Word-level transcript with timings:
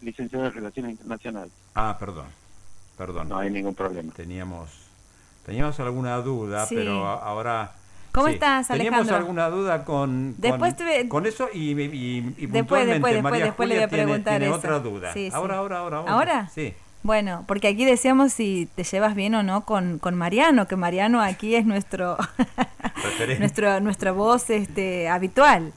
licenciado 0.00 0.46
en 0.46 0.52
Relaciones 0.54 0.92
Internacionales. 0.92 1.52
Ah, 1.74 1.96
perdón, 2.00 2.26
perdón. 2.96 3.28
No 3.28 3.38
hay 3.38 3.50
ningún 3.50 3.74
problema. 3.74 4.10
Teníamos, 4.14 4.70
teníamos 5.44 5.78
alguna 5.80 6.16
duda, 6.18 6.66
Sí. 6.66 6.76
pero 6.76 7.06
ahora... 7.06 7.72
¿Cómo 8.12 8.28
sí, 8.28 8.34
estás, 8.34 8.68
Teníamos 8.68 9.00
Alejandro? 9.00 9.16
alguna 9.16 9.50
duda 9.50 9.84
con, 9.84 10.34
Después 10.38 10.72
con, 10.74 10.86
te- 10.86 11.08
con 11.08 11.26
eso 11.26 11.48
y, 11.52 11.72
y, 11.72 11.74
y 11.74 12.20
Después, 12.22 12.48
puntualmente 12.50 12.92
después, 12.94 13.12
después, 13.12 13.22
María 13.22 13.44
después 13.44 13.68
le 13.68 13.74
voy 13.74 13.84
a 13.84 13.88
preguntar 13.88 14.22
tiene, 14.38 14.38
tiene 14.38 14.46
eso. 14.46 14.56
otra 14.56 14.78
duda. 14.78 15.12
Sí, 15.12 15.28
sí. 15.28 15.36
Ahora, 15.36 15.56
ahora, 15.58 15.78
ahora, 15.80 15.96
ahora. 15.98 16.12
¿Ahora? 16.12 16.48
Sí. 16.48 16.72
Bueno, 17.02 17.44
porque 17.46 17.68
aquí 17.68 17.84
decíamos 17.84 18.32
si 18.32 18.70
te 18.74 18.84
llevas 18.84 19.14
bien 19.14 19.34
o 19.34 19.42
no 19.42 19.66
con, 19.66 19.98
con 19.98 20.14
Mariano, 20.14 20.66
que 20.66 20.76
Mariano 20.76 21.20
aquí 21.20 21.54
es 21.56 21.66
nuestro 21.66 22.16
nuestro 23.38 23.80
nuestra 23.80 24.12
voz 24.12 24.48
este 24.48 25.10
habitual. 25.10 25.74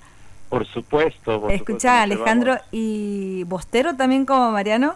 Por 0.50 0.66
supuesto. 0.66 1.40
por 1.42 1.52
Escucha, 1.52 2.02
supuesto, 2.02 2.04
Alejandro, 2.04 2.52
vamos. 2.54 2.68
¿y 2.72 3.44
Bostero 3.46 3.96
también 3.96 4.26
como 4.26 4.52
Mariano? 4.52 4.96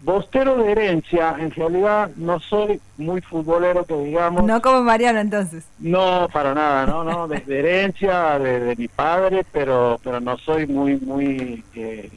Bostero 0.00 0.56
de 0.56 0.70
herencia, 0.70 1.34
en 1.40 1.50
realidad 1.50 2.10
no 2.14 2.38
soy 2.38 2.80
muy 2.98 3.20
futbolero 3.20 3.84
que 3.84 3.94
digamos. 3.96 4.44
No 4.44 4.62
como 4.62 4.82
Mariano 4.82 5.18
entonces. 5.18 5.64
No, 5.80 6.28
para 6.32 6.54
nada, 6.54 6.86
no, 6.86 7.02
no, 7.02 7.26
de, 7.26 7.40
de 7.40 7.58
herencia 7.58 8.38
de, 8.38 8.60
de 8.60 8.76
mi 8.76 8.86
padre, 8.86 9.44
pero 9.50 9.98
pero 10.04 10.20
no 10.20 10.38
soy 10.38 10.68
muy 10.68 10.98
muy 11.00 11.64
eh, 11.74 12.12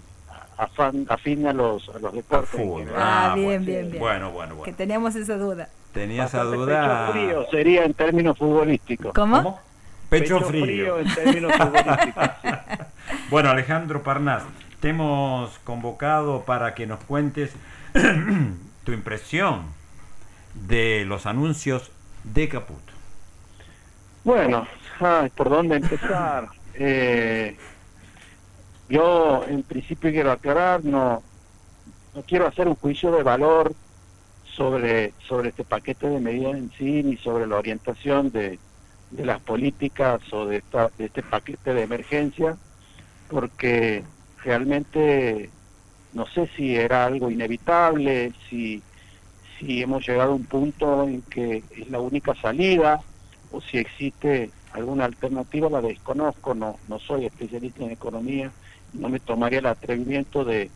afán, 0.58 1.08
afín 1.10 1.48
a 1.48 1.54
los, 1.54 1.90
a 1.90 1.98
los 1.98 2.14
deportes. 2.14 2.52
fútbol. 2.52 2.86
Ah, 2.96 3.32
bien, 3.36 3.46
bueno. 3.48 3.66
bien, 3.66 3.90
bien. 3.90 4.00
Bueno, 4.00 4.30
bueno, 4.32 4.52
Que 4.54 4.60
bueno. 4.60 4.78
teníamos 4.78 5.16
esa 5.16 5.38
duda. 5.38 5.68
Tenía 5.92 6.26
esa 6.26 6.44
duda. 6.44 7.10
Frío 7.12 7.46
sería 7.50 7.84
en 7.84 7.96
términos 7.96 8.38
futbolísticos. 8.38 9.12
¿Cómo? 9.12 9.60
Pecho, 10.12 10.42
frío. 10.42 11.00
en 11.00 11.16
términos 11.16 11.54
futbolísticos. 11.54 12.30
sí. 12.42 12.50
Bueno, 13.30 13.50
Alejandro 13.50 14.04
Parnas, 14.04 14.44
te 14.82 14.90
hemos 14.90 15.58
convocado 15.60 16.44
para 16.44 16.76
que 16.76 16.86
nos 16.86 17.02
cuentes 17.06 17.54
tu 18.84 18.92
impresión 18.92 19.68
de 20.54 21.06
los 21.06 21.26
anuncios 21.26 21.92
de 22.26 22.50
Caputo. 22.50 22.92
Bueno, 24.26 24.68
ay, 25.00 25.30
¿por 25.30 25.50
dónde 25.50 25.78
empezar? 25.78 26.50
Eh, 26.74 27.58
yo 28.88 29.44
en 29.46 29.62
principio 29.64 30.10
quiero 30.10 30.32
aclarar, 30.32 30.84
no, 30.86 31.22
no 32.16 32.22
quiero 32.24 32.48
hacer 32.48 32.66
un 32.68 32.76
juicio 32.76 33.12
de 33.12 33.24
valor 33.24 33.74
sobre, 34.56 35.14
sobre 35.28 35.50
este 35.50 35.66
paquete 35.66 36.08
de 36.08 36.22
medidas 36.22 36.56
en 36.56 36.72
sí, 36.78 37.04
ni 37.04 37.18
sobre 37.18 37.46
la 37.46 37.58
orientación 37.58 38.32
de, 38.32 38.58
de 39.12 39.26
las 39.26 39.40
políticas 39.42 40.22
o 40.32 40.46
de, 40.46 40.58
esta, 40.58 40.90
de 40.98 41.06
este 41.06 41.22
paquete 41.22 41.74
de 41.74 41.84
emergencia, 41.84 42.58
porque 43.30 44.04
realmente 44.44 45.50
no 46.14 46.26
sé 46.28 46.50
si 46.56 46.76
era 46.76 47.06
algo 47.06 47.30
inevitable, 47.30 48.34
si, 48.50 48.82
si 49.58 49.82
hemos 49.82 50.06
llegado 50.08 50.32
a 50.32 50.36
un 50.36 50.46
punto 50.46 51.04
en 51.04 51.22
que 51.24 51.64
es 51.78 51.90
la 51.90 52.00
única 52.00 52.36
salida, 52.36 53.02
o 53.52 53.62
si 53.62 53.78
existe 53.78 54.50
alguna 54.74 55.06
alternativa, 55.06 55.70
la 55.70 55.82
desconozco, 55.82 56.54
no, 56.54 56.78
no 56.88 57.00
soy 57.00 57.26
especialista 57.26 57.84
en 57.84 57.92
economía, 57.92 58.52
no 58.94 59.10
me 59.10 59.20
tomaría 59.20 59.60
el 59.60 59.66
atrevimiento 59.66 60.44
de, 60.44 60.70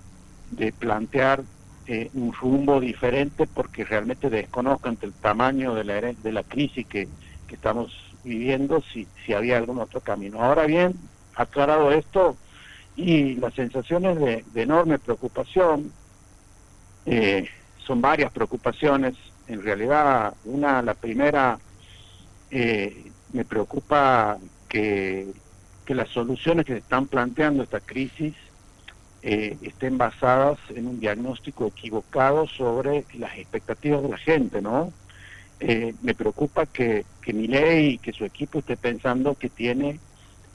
de 0.52 0.72
plantear 0.74 1.44
eh, 1.88 2.10
un 2.14 2.34
rumbo 2.34 2.80
diferente 2.80 3.48
porque 3.48 3.84
realmente 3.84 4.30
desconozco 4.30 4.90
ante 4.90 5.06
el 5.06 5.14
tamaño 5.14 5.76
de 5.76 5.84
la, 5.84 6.02
de 6.02 6.32
la 6.32 6.44
crisis 6.44 6.86
que, 6.88 7.08
que 7.48 7.56
estamos 7.56 7.94
viviendo 8.26 8.82
si, 8.82 9.08
si 9.26 9.34
había 9.34 9.58
algún 9.58 9.80
otro 9.80 10.02
camino. 10.02 10.44
Ahora 10.44 10.66
bien, 10.66 10.96
aclarado 11.36 11.92
esto, 11.92 12.36
y 12.98 13.36
las 13.36 13.54
sensaciones 13.54 14.20
de, 14.20 14.62
enorme 14.62 15.00
preocupación, 15.00 15.92
eh, 17.06 17.48
son 17.86 18.02
varias 18.02 18.32
preocupaciones, 18.32 19.16
en 19.48 19.62
realidad 19.62 20.34
una, 20.46 20.82
la 20.82 20.96
primera, 20.96 21.60
eh, 22.50 23.12
me 23.32 23.46
preocupa 23.46 24.38
que, 24.68 25.28
que 25.86 25.94
las 25.94 26.10
soluciones 26.10 26.66
que 26.66 26.74
se 26.74 26.80
están 26.80 27.06
planteando 27.06 27.64
esta 27.64 27.80
crisis 27.80 28.34
eh, 29.22 29.58
estén 29.62 29.98
basadas 29.98 30.58
en 30.70 30.88
un 30.88 31.00
diagnóstico 31.00 31.66
equivocado 31.68 32.48
sobre 32.48 33.06
las 33.16 33.38
expectativas 33.38 34.04
de 34.04 34.10
la 34.10 34.18
gente, 34.18 34.62
¿no? 34.62 34.94
Eh, 35.60 35.94
me 36.02 36.14
preocupa 36.16 36.66
que, 36.66 37.06
que 37.22 37.34
Milei 37.34 37.94
y 37.94 37.98
que 38.00 38.12
su 38.12 38.26
equipo 38.26 38.60
esté 38.60 38.76
pensando 38.76 39.36
que 39.36 39.50
tiene 39.50 40.00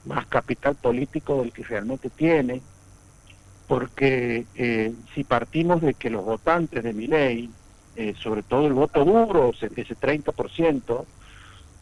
más 0.05 0.27
capital 0.27 0.77
político 0.77 1.41
del 1.41 1.53
que 1.53 1.63
realmente 1.63 2.11
tiene, 2.11 2.61
porque 3.67 4.47
eh, 4.55 4.93
si 5.15 5.25
partimos 5.25 5.81
de 5.81 5.95
que 5.95 6.11
los 6.11 6.25
votantes 6.25 6.83
de 6.83 6.93
Milei, 6.93 7.51
eh, 7.95 8.15
sobre 8.23 8.43
todo 8.43 8.67
el 8.67 8.73
voto 8.75 9.05
duro, 9.05 9.51
ese, 9.51 9.71
ese 9.77 9.95
30%, 9.97 11.07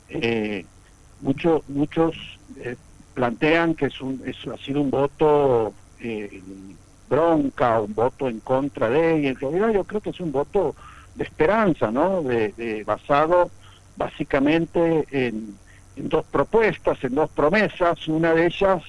eh, 0.08 0.64
muchos 1.20 1.68
muchos 1.68 2.14
eh, 2.56 2.76
plantean 3.14 3.74
que 3.74 3.86
es 3.86 4.00
un, 4.00 4.22
ha 4.26 4.56
sido 4.58 4.80
un 4.80 4.90
voto 4.90 5.74
eh, 6.00 6.42
bronca, 7.08 7.80
un 7.80 7.94
voto 7.94 8.28
en 8.28 8.40
contra 8.40 8.88
de, 8.90 9.20
y 9.22 9.26
en 9.26 9.36
realidad 9.36 9.70
yo 9.72 9.84
creo 9.84 10.00
que 10.00 10.10
es 10.10 10.20
un 10.20 10.30
voto 10.30 10.76
de 11.18 11.24
esperanza, 11.24 11.90
¿no? 11.90 12.22
De, 12.22 12.84
basado 12.86 13.50
básicamente 13.96 15.04
en, 15.10 15.58
dos 15.96 16.24
propuestas, 16.26 17.02
en 17.02 17.14
dos 17.16 17.30
promesas, 17.30 18.06
una 18.08 18.32
de 18.32 18.46
ellas 18.46 18.82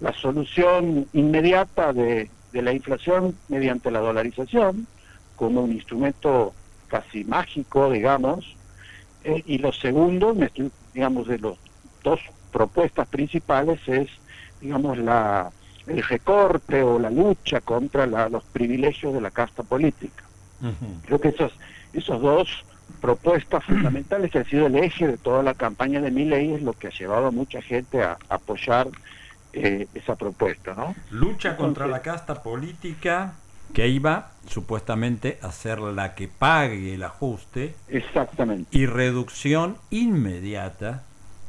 la 0.00 0.12
solución 0.14 1.08
inmediata 1.12 1.92
de, 1.92 2.28
la 2.52 2.72
inflación 2.72 3.38
mediante 3.48 3.90
la 3.92 4.00
dolarización, 4.00 4.88
como 5.36 5.62
un 5.62 5.72
instrumento 5.72 6.54
casi 6.88 7.24
mágico, 7.24 7.90
digamos, 7.90 8.44
eh, 9.22 9.40
y 9.46 9.58
lo 9.58 9.72
segundo, 9.72 10.34
digamos, 10.92 11.28
de 11.28 11.38
las 11.38 11.54
dos 12.02 12.20
propuestas 12.50 13.06
principales 13.08 13.80
es, 13.86 14.08
digamos, 14.60 14.98
la, 14.98 15.52
el 15.86 16.02
recorte 16.02 16.82
o 16.82 16.98
la 16.98 17.10
lucha 17.10 17.60
contra 17.60 18.06
la- 18.06 18.28
los 18.28 18.44
privilegios 18.46 19.14
de 19.14 19.20
la 19.20 19.30
casta 19.30 19.62
política. 19.62 20.24
Creo 21.06 21.20
que 21.20 21.28
esas, 21.28 21.52
esos 21.92 22.20
dos 22.20 22.64
propuestas 23.00 23.64
fundamentales 23.64 24.30
que 24.30 24.38
han 24.38 24.44
sido 24.46 24.66
el 24.66 24.76
eje 24.76 25.06
de 25.06 25.18
toda 25.18 25.42
la 25.42 25.54
campaña 25.54 26.00
de 26.00 26.10
mi 26.10 26.24
ley 26.24 26.52
es 26.52 26.62
lo 26.62 26.72
que 26.72 26.88
ha 26.88 26.90
llevado 26.90 27.26
a 27.26 27.30
mucha 27.30 27.60
gente 27.60 28.02
a, 28.02 28.16
apoyar 28.28 28.88
eh, 29.52 29.86
esa 29.94 30.16
propuesta, 30.16 30.74
¿no? 30.74 30.94
Lucha 31.10 31.56
contra 31.56 31.86
la 31.86 32.00
casta 32.00 32.42
política 32.42 33.34
que 33.72 33.88
iba 33.88 34.32
supuestamente 34.46 35.38
a 35.42 35.50
ser 35.50 35.80
la 35.80 36.14
que 36.14 36.28
pague 36.28 36.94
el 36.94 37.02
ajuste 37.02 37.74
Exactamente. 37.88 38.76
y 38.76 38.86
reducción 38.86 39.78
inmediata 39.90 41.02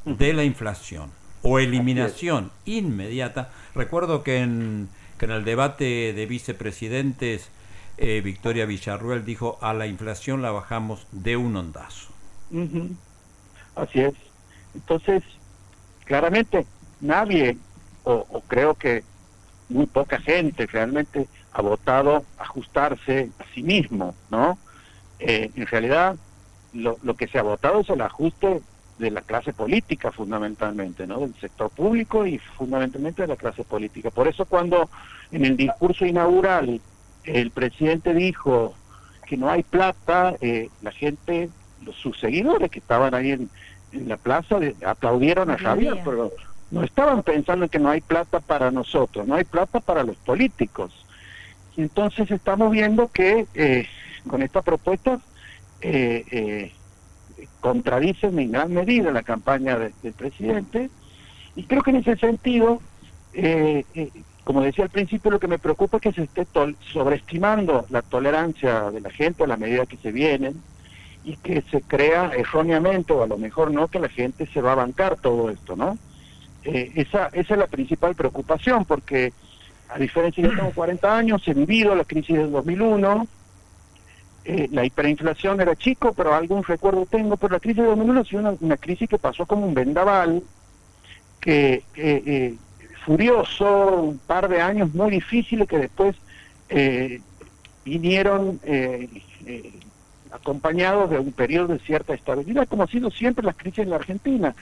de 0.06 0.34
la 0.34 0.44
inflación 0.44 1.12
o 1.42 1.60
eliminación 1.60 2.52
inmediata. 2.66 3.52
Recuerdo 3.76 4.24
que 4.24 4.40
en, 4.40 4.90
que 5.18 5.26
en 5.26 5.32
el 5.32 5.44
debate 5.44 6.14
de 6.14 6.26
vicepresidentes 6.26 7.50
eh, 7.98 8.22
Victoria 8.22 8.66
Villarruel 8.66 9.26
dijo 9.26 9.58
a 9.62 9.74
la 9.74 9.88
inflación 9.88 10.42
la 10.42 10.52
bajamos 10.52 11.08
de 11.12 11.38
un 11.38 11.56
ondazo. 11.56 12.10
Así 13.76 14.02
es. 14.02 14.14
Entonces, 14.76 15.24
claramente 16.06 16.66
nadie, 17.02 17.58
o, 18.04 18.26
o 18.30 18.42
creo 18.42 18.76
que 18.76 19.04
muy 19.70 19.86
poca 19.86 20.20
gente 20.20 20.66
realmente 20.68 21.28
ha 21.52 21.62
votado 21.62 22.24
ajustarse 22.38 23.30
a 23.40 23.54
sí 23.54 23.64
mismo, 23.64 24.16
¿no? 24.30 24.58
Eh, 25.20 25.52
en 25.56 25.68
realidad, 25.68 26.16
lo, 26.74 26.98
lo 27.04 27.16
que 27.16 27.28
se 27.28 27.40
ha 27.40 27.44
votado 27.44 27.82
es 27.82 27.90
el 27.90 28.02
ajuste 28.02 28.62
de 29.00 29.12
la 29.12 29.22
clase 29.22 29.54
política 29.54 30.12
fundamentalmente, 30.12 31.08
¿no? 31.08 31.22
Del 31.22 31.34
sector 31.36 31.70
público 31.70 32.26
y 32.26 32.38
fundamentalmente 32.40 33.24
de 33.24 33.28
la 33.28 33.36
clase 33.36 33.64
política. 33.64 34.12
Por 34.12 34.28
eso 34.28 34.46
cuando 34.46 34.90
en 35.32 35.46
el 35.46 35.58
discurso 35.58 36.06
inaugural 36.06 36.82
el 37.24 37.52
presidente 37.52 38.14
dijo 38.14 38.76
que 39.26 39.38
no 39.38 39.50
hay 39.50 39.64
plata, 39.64 40.36
eh, 40.42 40.70
la 40.82 40.92
gente, 40.92 41.50
los, 41.82 41.96
sus 41.98 42.20
seguidores 42.20 42.70
que 42.70 42.80
estaban 42.80 43.14
ahí 43.16 43.32
en, 43.32 43.50
en 43.92 44.08
la 44.10 44.18
plaza 44.18 44.60
de- 44.60 44.76
aplaudieron 44.86 45.50
a 45.50 45.58
Javier, 45.58 45.94
pero 46.06 46.32
no 46.70 46.84
estaban 46.84 47.24
pensando 47.24 47.66
en 47.66 47.70
que 47.70 47.80
no 47.80 47.90
hay 47.90 48.02
plata 48.02 48.40
para 48.42 48.72
nosotros, 48.72 49.28
no 49.28 49.36
hay 49.36 49.44
plata 49.46 49.80
para 49.80 50.04
los 50.04 50.18
políticos. 50.18 51.06
Y 51.76 51.82
entonces 51.82 52.30
estamos 52.30 52.72
viendo 52.72 53.08
que 53.10 53.48
eh, 53.54 53.88
con 54.28 54.42
esta 54.42 54.62
propuesta 54.62 55.20
eh, 55.82 56.24
eh, 56.32 57.48
contradicen 57.60 58.38
en 58.40 58.52
gran 58.52 58.74
medida 58.74 59.12
la 59.12 59.24
campaña 59.24 59.78
de- 59.78 59.94
del 60.02 60.14
presidente 60.14 60.90
y 61.56 61.66
creo 61.66 61.82
que 61.84 61.92
en 61.92 61.98
ese 61.98 62.18
sentido, 62.18 62.82
eh, 63.32 63.86
eh, 63.94 64.12
como 64.44 64.62
decía 64.62 64.84
al 64.84 64.90
principio, 64.90 65.32
lo 65.32 65.40
que 65.40 65.48
me 65.48 65.60
preocupa 65.60 65.98
es 65.98 66.04
que 66.04 66.12
se 66.12 66.24
esté 66.24 66.46
sobreestimando 66.92 67.86
la 67.90 68.02
tolerancia 68.02 68.92
de 68.92 69.00
la 69.00 69.10
gente 69.10 69.44
a 69.44 69.48
la 69.48 69.58
medida 69.58 69.86
que 69.86 69.98
se 69.98 70.12
vienen 70.12 70.62
y 71.24 71.38
que 71.38 71.62
se 71.72 71.82
crea 71.82 72.32
erróneamente, 72.36 73.14
o 73.14 73.24
a 73.24 73.28
lo 73.28 73.38
mejor 73.38 73.72
no, 73.72 73.88
que 73.88 74.00
la 74.00 74.10
gente 74.10 74.46
se 74.48 74.62
va 74.62 74.74
a 74.74 74.76
bancar 74.76 75.16
todo 75.18 75.50
esto, 75.50 75.78
¿no? 75.78 75.98
Eh, 76.66 76.92
esa, 76.96 77.28
esa 77.28 77.54
es 77.54 77.60
la 77.60 77.68
principal 77.68 78.16
preocupación, 78.16 78.84
porque 78.84 79.32
a 79.88 79.98
diferencia, 79.98 80.44
yo 80.44 80.50
tengo 80.50 80.72
40 80.72 81.18
años, 81.18 81.48
he 81.48 81.54
vivido 81.54 81.96
la 81.96 82.04
crisis 82.04 82.36
del 82.36 82.52
2001, 82.52 83.28
eh, 84.46 84.68
la 84.72 84.84
hiperinflación 84.84 85.62
era 85.62 85.78
chico, 85.78 86.14
pero 86.14 86.34
algún 86.34 86.64
recuerdo 86.64 87.06
tengo, 87.06 87.38
pero 87.38 87.54
la 87.54 87.60
crisis 87.62 87.78
del 87.78 87.88
2001 87.88 88.20
ha 88.20 88.26
sido 88.26 88.42
una, 88.42 88.54
una 88.60 88.78
crisis 88.78 89.08
que 89.08 89.18
pasó 89.18 89.46
como 89.46 89.66
un 89.66 89.74
vendaval, 89.74 90.44
que 91.40 91.84
eh, 91.96 92.56
furioso, 93.06 94.02
un 94.02 94.18
par 94.18 94.48
de 94.50 94.62
años 94.62 94.94
muy 94.94 95.12
difíciles 95.12 95.68
que 95.68 95.78
después 95.78 96.16
eh, 96.70 97.22
vinieron 97.86 98.60
eh, 98.64 99.10
eh, 99.46 99.74
acompañados 100.32 101.10
de 101.10 101.20
un 101.20 101.32
periodo 101.32 101.74
de 101.74 101.80
cierta 101.80 102.14
estabilidad, 102.14 102.68
como 102.68 102.84
ha 102.84 102.88
sido 102.88 103.12
siempre 103.12 103.46
las 103.46 103.56
crisis 103.56 103.80
en 103.80 103.92
la 103.92 103.98
Argentina. 103.98 104.56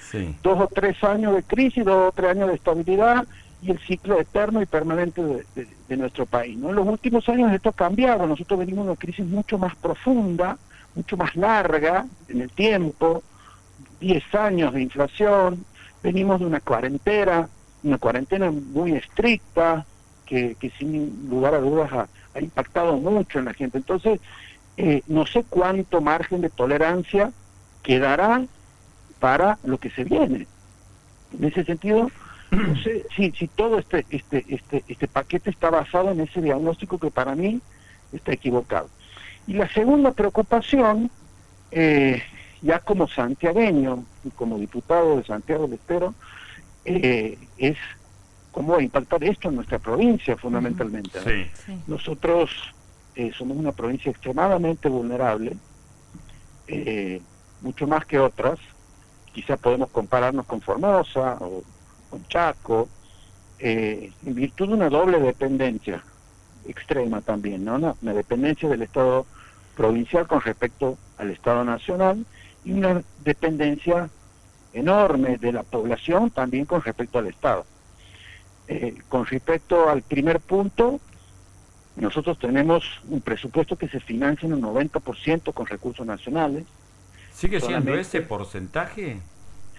Dos 0.44 0.60
o 0.60 0.68
tres 0.68 1.02
años 1.04 1.34
de 1.36 1.44
crisis, 1.44 1.86
dos 1.86 2.10
o 2.10 2.12
tres 2.12 2.32
años 2.32 2.50
de 2.50 2.56
estabilidad 2.56 3.26
y 3.62 3.72
el 3.72 3.80
ciclo 3.80 4.20
eterno 4.20 4.62
y 4.62 4.66
permanente 4.66 5.22
de, 5.56 5.98
nuestro 5.98 6.26
país. 6.26 6.58
¿no? 6.58 6.70
En 6.70 6.76
los 6.76 6.88
últimos 6.88 7.28
años 7.30 7.52
esto 7.54 7.70
ha 7.70 7.74
cambiado, 7.74 8.26
nosotros 8.26 8.60
venimos 8.60 8.86
de 8.86 8.92
una 8.92 9.00
crisis 9.00 9.26
mucho 9.26 9.58
más 9.58 9.76
profunda, 9.76 10.58
mucho 10.96 11.16
más 11.16 11.36
larga 11.36 12.06
en 12.28 12.42
el 12.42 12.50
tiempo, 12.50 13.24
10 14.00 14.36
años 14.36 14.74
de 14.74 14.82
inflación, 14.82 15.66
venimos 16.02 16.40
de 16.40 16.46
una 16.48 16.60
cuarentena, 16.60 17.48
una 17.84 17.98
cuarentena 17.98 18.52
muy 18.52 18.94
estricta, 18.94 19.86
que, 20.26 20.56
que 20.60 20.70
sin 20.72 21.30
lugar 21.30 21.56
a 21.56 21.60
dudas 21.60 21.92
ha, 21.92 22.08
ha 22.34 22.40
impactado 22.40 22.98
mucho 22.98 23.40
en 23.40 23.46
la 23.46 23.54
gente. 23.54 23.78
Entonces, 23.78 24.20
eh, 24.78 25.04
no 25.08 25.26
sé 25.26 25.44
cuánto 25.50 26.02
margen 26.02 26.42
de 26.42 26.50
tolerancia 26.50 27.32
quedará 27.84 28.46
para 29.20 29.60
lo 29.64 29.78
que 29.78 29.90
se 29.90 30.04
viene. 30.04 30.48
En 31.38 31.46
ese 31.46 31.64
sentido, 31.64 32.10
no 32.52 32.76
sé 32.82 33.06
si, 33.16 33.32
si 33.32 33.48
todo 33.48 33.80
este, 33.80 34.06
este, 34.10 34.46
este, 34.48 34.84
este 34.88 35.08
paquete 35.08 35.50
está 35.50 35.70
basado 35.70 36.12
en 36.12 36.22
ese 36.22 36.42
diagnóstico 36.42 36.98
que 36.98 37.12
para 37.12 37.36
mí 37.36 37.62
está 38.12 38.34
equivocado. 38.34 38.90
Y 39.48 39.54
la 39.54 39.68
segunda 39.70 40.12
preocupación, 40.12 41.10
eh, 41.72 42.22
ya 42.62 42.80
como 42.80 43.08
santiagueño 43.08 44.04
y 44.24 44.30
como 44.32 44.58
diputado 44.58 45.18
de 45.18 45.24
Santiago 45.24 45.64
del 45.64 45.74
Estero, 45.74 46.14
eh, 46.86 47.38
es 47.58 47.78
cómo 48.52 48.74
va 48.74 48.80
a 48.80 48.84
impactar 48.84 49.24
esto 49.24 49.50
en 49.50 49.56
nuestra 49.56 49.80
provincia 49.80 50.38
fundamentalmente. 50.38 51.20
Nosotros 51.88 52.52
eh, 53.16 53.32
somos 53.38 53.58
una 53.58 53.72
provincia 53.72 54.12
extremadamente 54.12 54.90
vulnerable, 54.90 55.56
eh, 56.68 57.22
mucho 57.62 57.88
más 57.88 58.06
que 58.06 58.20
otras. 58.20 58.60
Quizá 59.34 59.58
podemos 59.58 59.90
compararnos 59.90 60.46
con 60.46 60.62
Formosa 60.62 61.38
o 61.40 61.64
con 62.10 62.28
Chaco, 62.28 62.90
eh, 63.60 64.12
en 64.26 64.36
virtud 64.36 64.70
de 64.70 64.74
una 64.74 64.90
doble 64.90 65.20
dependencia 65.20 66.04
extrema 66.68 67.22
también, 67.22 67.64
¿no? 67.64 67.76
Una, 67.76 67.96
una 68.02 68.14
dependencia 68.14 68.68
del 68.68 68.82
Estado 68.82 69.26
provincial 69.76 70.28
con 70.28 70.42
respecto 70.42 70.98
al 71.18 71.32
Estado 71.32 71.64
nacional 71.64 72.26
y 72.66 72.74
una 72.74 73.02
dependencia 73.24 74.10
enorme 74.74 75.38
de 75.38 75.52
la 75.52 75.64
población 75.64 76.32
también 76.32 76.66
con 76.66 76.82
respecto 76.82 77.20
al 77.20 77.28
Estado. 77.28 77.66
Eh, 78.68 78.96
con 79.10 79.26
respecto 79.26 79.90
al 79.90 80.02
primer 80.02 80.40
punto, 80.40 81.00
nosotros 81.96 82.40
tenemos 82.40 82.84
un 83.10 83.22
presupuesto 83.22 83.76
que 83.76 83.88
se 83.90 84.00
financia 84.00 84.48
en 84.48 84.54
un 84.54 84.62
90% 84.62 85.54
con 85.54 85.66
recursos 85.66 86.06
nacionales. 86.06 86.64
¿Sigue 87.34 87.60
siendo 87.60 87.94
ese 87.96 88.22
porcentaje? 88.22 89.18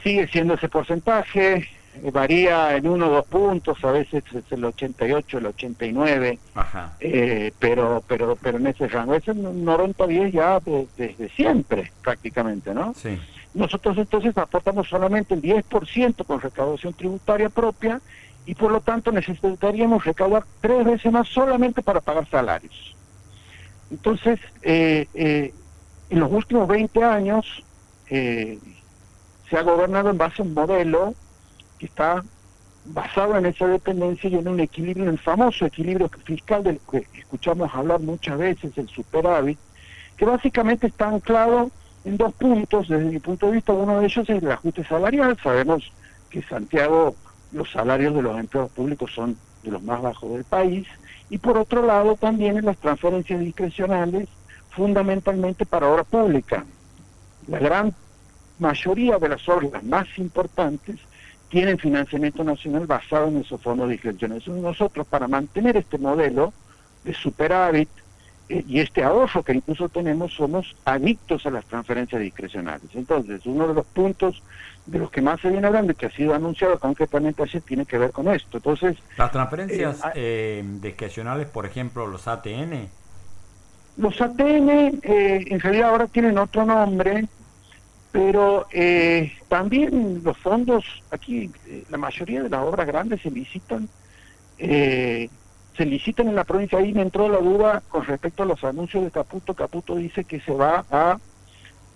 Sigue 0.02 0.26
siendo 0.28 0.54
ese 0.54 0.68
porcentaje, 0.68 1.68
eh, 1.94 2.10
varía 2.10 2.76
en 2.76 2.88
uno 2.88 3.08
o 3.08 3.10
dos 3.10 3.26
puntos, 3.26 3.82
a 3.84 3.92
veces 3.92 4.24
es 4.34 4.44
el 4.50 4.64
88, 4.64 5.38
el 5.38 5.46
89, 5.46 6.38
Ajá. 6.54 6.96
Eh, 7.00 7.52
pero 7.58 8.02
pero 8.06 8.36
pero 8.36 8.58
en 8.58 8.66
ese 8.66 8.88
rango, 8.88 9.14
es 9.14 9.28
el 9.28 9.36
90-10 9.36 10.32
ya 10.32 10.60
desde 10.96 11.28
siempre 11.30 11.92
prácticamente, 12.02 12.74
¿no? 12.74 12.94
Sí. 12.94 13.18
Nosotros 13.54 13.98
entonces 13.98 14.36
aportamos 14.36 14.88
solamente 14.88 15.34
el 15.34 15.42
10% 15.42 16.24
con 16.24 16.40
recaudación 16.40 16.94
tributaria 16.94 17.50
propia 17.50 18.00
y 18.46 18.54
por 18.54 18.72
lo 18.72 18.80
tanto 18.80 19.12
necesitaríamos 19.12 20.04
recaudar 20.04 20.44
tres 20.60 20.84
veces 20.84 21.12
más 21.12 21.28
solamente 21.28 21.82
para 21.82 22.00
pagar 22.00 22.28
salarios. 22.28 22.96
Entonces, 23.90 24.40
eh, 24.62 25.06
eh, 25.14 25.52
en 26.08 26.20
los 26.20 26.32
últimos 26.32 26.66
20 26.66 27.04
años 27.04 27.62
eh, 28.08 28.58
se 29.48 29.56
ha 29.56 29.62
gobernado 29.62 30.10
en 30.10 30.18
base 30.18 30.40
a 30.40 30.44
un 30.44 30.54
modelo 30.54 31.14
que 31.78 31.86
está 31.86 32.24
basado 32.86 33.36
en 33.36 33.46
esa 33.46 33.66
dependencia 33.66 34.28
y 34.30 34.34
en 34.34 34.48
un 34.48 34.60
equilibrio, 34.60 35.04
en 35.04 35.10
el 35.10 35.18
famoso 35.18 35.66
equilibrio 35.66 36.10
fiscal 36.24 36.64
del 36.64 36.80
que 36.90 37.06
escuchamos 37.18 37.72
hablar 37.74 38.00
muchas 38.00 38.38
veces, 38.38 38.76
el 38.76 38.88
superávit, 38.88 39.58
que 40.16 40.24
básicamente 40.24 40.86
está 40.86 41.08
anclado 41.08 41.70
en 42.04 42.16
dos 42.16 42.32
puntos, 42.34 42.88
desde 42.88 43.04
mi 43.04 43.18
punto 43.18 43.46
de 43.46 43.52
vista, 43.52 43.72
uno 43.72 44.00
de 44.00 44.06
ellos 44.06 44.28
es 44.28 44.42
el 44.42 44.50
ajuste 44.50 44.84
salarial, 44.84 45.36
sabemos 45.42 45.92
que 46.30 46.42
Santiago 46.42 47.14
los 47.52 47.70
salarios 47.70 48.14
de 48.14 48.22
los 48.22 48.38
empleados 48.38 48.72
públicos 48.72 49.12
son 49.14 49.36
de 49.62 49.70
los 49.70 49.82
más 49.82 50.00
bajos 50.02 50.32
del 50.32 50.44
país, 50.44 50.86
y 51.30 51.38
por 51.38 51.56
otro 51.56 51.84
lado 51.84 52.16
también 52.16 52.56
en 52.56 52.64
las 52.64 52.78
transferencias 52.78 53.40
discrecionales, 53.40 54.28
fundamentalmente 54.70 55.66
para 55.66 55.88
obra 55.88 56.04
pública. 56.04 56.64
La 57.46 57.58
gran 57.58 57.94
mayoría 58.58 59.18
de 59.18 59.28
las 59.28 59.48
obras 59.48 59.82
más 59.84 60.06
importantes 60.16 60.96
tienen 61.48 61.78
financiamiento 61.78 62.42
nacional 62.42 62.86
basado 62.86 63.28
en 63.28 63.38
esos 63.38 63.60
fondos 63.60 63.90
discrecionales. 63.90 64.48
Nosotros, 64.48 65.06
para 65.06 65.28
mantener 65.28 65.76
este 65.76 65.98
modelo 65.98 66.52
de 67.04 67.12
superávit 67.12 67.90
y 68.48 68.80
este 68.80 69.02
ahorro 69.02 69.42
que 69.42 69.54
incluso 69.54 69.88
tenemos, 69.88 70.34
somos 70.34 70.76
adictos 70.84 71.46
a 71.46 71.50
las 71.50 71.64
transferencias 71.64 72.20
discrecionales. 72.20 72.88
Entonces, 72.94 73.46
uno 73.46 73.68
de 73.68 73.74
los 73.74 73.86
puntos 73.86 74.42
de 74.86 74.98
los 74.98 75.10
que 75.10 75.22
más 75.22 75.40
se 75.40 75.48
viene 75.48 75.66
hablando 75.66 75.92
y 75.92 75.94
que 75.94 76.06
ha 76.06 76.10
sido 76.10 76.34
anunciado 76.34 76.78
concretamente 76.78 77.42
ayer 77.42 77.62
tiene 77.62 77.86
que 77.86 77.98
ver 77.98 78.10
con 78.10 78.28
esto. 78.28 78.58
Entonces, 78.58 78.96
las 79.16 79.30
transferencias 79.30 80.00
eh, 80.14 80.62
eh, 80.62 80.64
discrecionales, 80.80 81.48
por 81.48 81.66
ejemplo, 81.66 82.06
los 82.06 82.26
ATN. 82.26 82.88
Los 83.96 84.20
ATN 84.20 85.00
eh, 85.02 85.44
en 85.46 85.60
realidad 85.60 85.90
ahora 85.90 86.06
tienen 86.06 86.36
otro 86.38 86.64
nombre, 86.64 87.26
pero 88.10 88.66
eh, 88.72 89.32
también 89.48 90.20
los 90.24 90.36
fondos, 90.38 90.84
aquí 91.10 91.50
la 91.90 91.98
mayoría 91.98 92.42
de 92.42 92.48
las 92.48 92.60
obras 92.60 92.86
grandes 92.86 93.22
se 93.22 93.30
licitan, 93.30 93.88
se 95.76 95.86
licitan 95.86 96.28
en 96.28 96.34
la 96.34 96.44
provincia. 96.44 96.78
Ahí 96.78 96.92
me 96.92 97.02
entró 97.02 97.28
la 97.28 97.38
duda 97.38 97.82
con 97.88 98.04
respecto 98.04 98.42
a 98.42 98.46
los 98.46 98.62
anuncios 98.64 99.04
de 99.04 99.10
Caputo. 99.10 99.54
Caputo 99.54 99.96
dice 99.96 100.24
que 100.24 100.40
se 100.40 100.52
va 100.52 100.84
a 100.90 101.18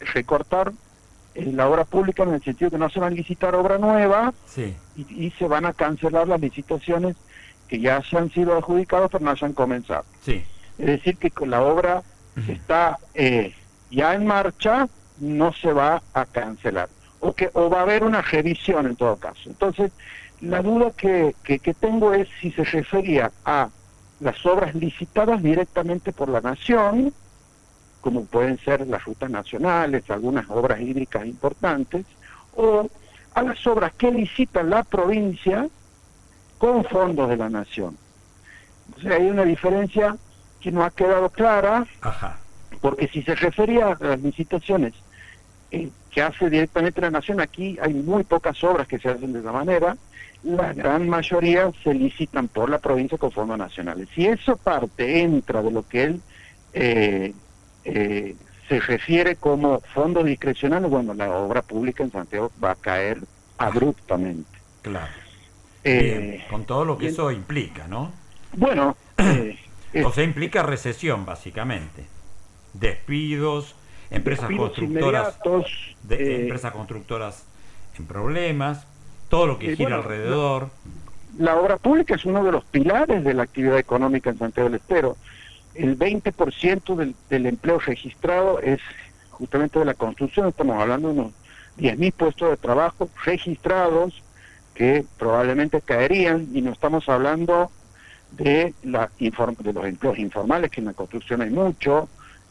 recortar 0.00 0.72
la 1.34 1.68
obra 1.68 1.84
pública 1.84 2.22
en 2.22 2.34
el 2.34 2.42
sentido 2.42 2.70
que 2.70 2.78
no 2.78 2.88
se 2.88 3.00
van 3.00 3.12
a 3.12 3.16
licitar 3.16 3.54
obra 3.54 3.78
nueva 3.78 4.32
y, 4.96 5.30
se 5.38 5.46
van 5.46 5.66
a 5.66 5.74
cancelar 5.74 6.26
las 6.26 6.40
licitaciones 6.40 7.16
que 7.68 7.78
ya 7.78 8.02
se 8.02 8.16
han 8.16 8.30
sido 8.30 8.56
adjudicadas 8.56 9.10
pero 9.10 9.24
no 9.24 9.36
se 9.36 9.44
han 9.44 9.52
comenzado. 9.52 10.04
Sí. 10.22 10.44
Es 10.78 10.86
decir, 10.86 11.16
que 11.18 11.30
con 11.30 11.50
la 11.50 11.62
obra 11.62 12.02
está 12.48 12.98
eh, 13.14 13.54
ya 13.90 14.14
en 14.14 14.26
marcha, 14.26 14.88
no 15.18 15.52
se 15.52 15.72
va 15.72 16.02
a 16.14 16.24
cancelar. 16.26 16.88
O, 17.20 17.32
que, 17.32 17.50
o 17.54 17.70
va 17.70 17.80
a 17.80 17.82
haber 17.82 18.04
una 18.04 18.22
revisión 18.22 18.86
en 18.86 18.96
todo 18.96 19.16
caso. 19.16 19.48
Entonces, 19.48 19.90
la 20.40 20.62
duda 20.62 20.90
que, 20.96 21.34
que, 21.42 21.58
que 21.58 21.74
tengo 21.74 22.12
es 22.12 22.28
si 22.40 22.50
se 22.52 22.64
refería 22.64 23.30
a 23.44 23.68
las 24.20 24.46
obras 24.46 24.74
licitadas 24.74 25.42
directamente 25.42 26.12
por 26.12 26.28
la 26.28 26.40
nación, 26.40 27.12
como 28.00 28.24
pueden 28.24 28.58
ser 28.58 28.86
las 28.86 29.04
rutas 29.04 29.30
nacionales, 29.30 30.08
algunas 30.10 30.48
obras 30.48 30.80
hídricas 30.80 31.26
importantes, 31.26 32.06
o 32.54 32.88
a 33.34 33.42
las 33.42 33.66
obras 33.66 33.92
que 33.94 34.10
licita 34.10 34.62
la 34.62 34.82
provincia 34.82 35.68
con 36.58 36.84
fondos 36.84 37.28
de 37.28 37.36
la 37.36 37.50
nación. 37.50 37.96
O 38.96 39.00
sea, 39.00 39.16
hay 39.16 39.26
una 39.26 39.44
diferencia 39.44 40.16
que 40.60 40.72
no 40.72 40.84
ha 40.84 40.90
quedado 40.90 41.28
clara, 41.28 41.86
porque 42.80 43.08
si 43.08 43.22
se 43.22 43.34
refería 43.34 43.88
a 43.88 44.04
las 44.04 44.20
licitaciones 44.20 44.94
eh, 45.70 45.88
que 46.10 46.22
hace 46.22 46.48
directamente 46.50 47.00
la 47.00 47.10
nación, 47.10 47.40
aquí 47.40 47.78
hay 47.80 47.94
muy 47.94 48.24
pocas 48.24 48.62
obras 48.64 48.86
que 48.88 48.98
se 48.98 49.08
hacen 49.08 49.32
de 49.32 49.40
esa 49.40 49.52
manera, 49.52 49.96
la 50.42 50.72
gran 50.72 51.08
mayoría 51.08 51.70
se 51.82 51.92
licitan 51.92 52.48
por 52.48 52.70
la 52.70 52.78
provincia 52.78 53.18
con 53.18 53.32
fondos 53.32 53.58
nacionales. 53.58 54.08
Si 54.14 54.26
eso 54.26 54.56
parte, 54.56 55.22
entra 55.22 55.62
de 55.62 55.70
lo 55.70 55.86
que 55.86 56.04
él 56.04 56.20
eh, 56.72 57.34
eh, 57.84 58.36
se 58.68 58.80
refiere 58.80 59.36
como 59.36 59.80
fondo 59.80 60.22
discrecional, 60.22 60.86
bueno, 60.86 61.14
la 61.14 61.30
obra 61.30 61.62
pública 61.62 62.02
en 62.02 62.12
Santiago 62.12 62.50
va 62.62 62.72
a 62.72 62.76
caer 62.76 63.18
abruptamente. 63.58 64.58
Claro. 64.82 65.12
Eh, 65.84 66.44
con 66.50 66.64
todo 66.64 66.84
lo 66.84 66.98
que 66.98 67.08
eso 67.08 67.30
implica, 67.30 67.86
¿no? 67.86 68.12
Bueno, 68.56 68.96
eh, 69.18 70.04
o 70.04 70.12
sea, 70.12 70.24
implica 70.24 70.62
recesión, 70.62 71.24
básicamente. 71.24 72.04
Despidos, 72.72 73.76
empresas 74.10 74.50
constructoras, 74.50 75.38
de, 76.04 76.42
empresas 76.42 76.72
constructoras 76.72 77.44
en 77.98 78.06
problemas, 78.06 78.86
todo 79.28 79.46
lo 79.46 79.58
que 79.58 79.76
gira 79.76 79.96
alrededor. 79.96 80.70
la 81.38 81.56
obra 81.56 81.76
pública 81.76 82.14
es 82.14 82.24
uno 82.24 82.44
de 82.44 82.52
los 82.52 82.64
pilares 82.64 83.24
de 83.24 83.34
la 83.34 83.42
actividad 83.42 83.78
económica 83.78 84.30
en 84.30 84.38
Santiago 84.38 84.68
del 84.68 84.80
Estero. 84.80 85.16
El 85.74 85.98
20% 85.98 86.94
del, 86.94 87.14
del 87.28 87.46
empleo 87.46 87.78
registrado 87.78 88.60
es 88.60 88.80
justamente 89.30 89.78
de 89.78 89.84
la 89.84 89.94
construcción, 89.94 90.48
estamos 90.48 90.80
hablando 90.80 91.08
de 91.08 91.20
unos 91.20 91.32
10.000 91.78 92.12
puestos 92.12 92.50
de 92.50 92.56
trabajo 92.56 93.10
registrados 93.24 94.22
que 94.74 95.04
probablemente 95.18 95.80
caerían 95.80 96.48
y 96.52 96.60
no 96.62 96.72
estamos 96.72 97.08
hablando 97.08 97.70
de, 98.32 98.74
la 98.82 99.10
de 99.18 99.72
los 99.72 99.84
empleos 99.84 100.18
informales, 100.18 100.70
que 100.70 100.80
en 100.80 100.86
la 100.86 100.92
construcción 100.92 101.40
hay 101.42 101.50
mucho, 101.50 102.08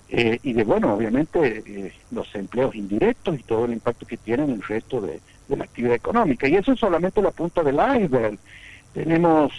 eh, 0.10 0.40
y 0.44 0.54
de, 0.54 0.64
bueno, 0.64 0.94
obviamente 0.94 1.64
eh, 1.66 1.94
los 2.12 2.34
empleos 2.36 2.76
indirectos 2.76 3.40
y 3.40 3.44
todo 3.44 3.66
el 3.66 3.74
impacto 3.74 4.06
que 4.06 4.18
tienen 4.18 4.50
en 4.50 4.56
el 4.56 4.64
resto 4.64 5.02
de, 5.02 5.20
la 5.50 5.64
actividad 5.64 5.96
económica. 5.96 6.48
Y 6.48 6.56
eso 6.56 6.72
es 6.72 6.80
solamente 6.80 7.22
la 7.22 7.32
punta 7.32 7.62
del 7.64 7.76
iceberg. 7.76 8.38
Tenemos, 8.94 9.52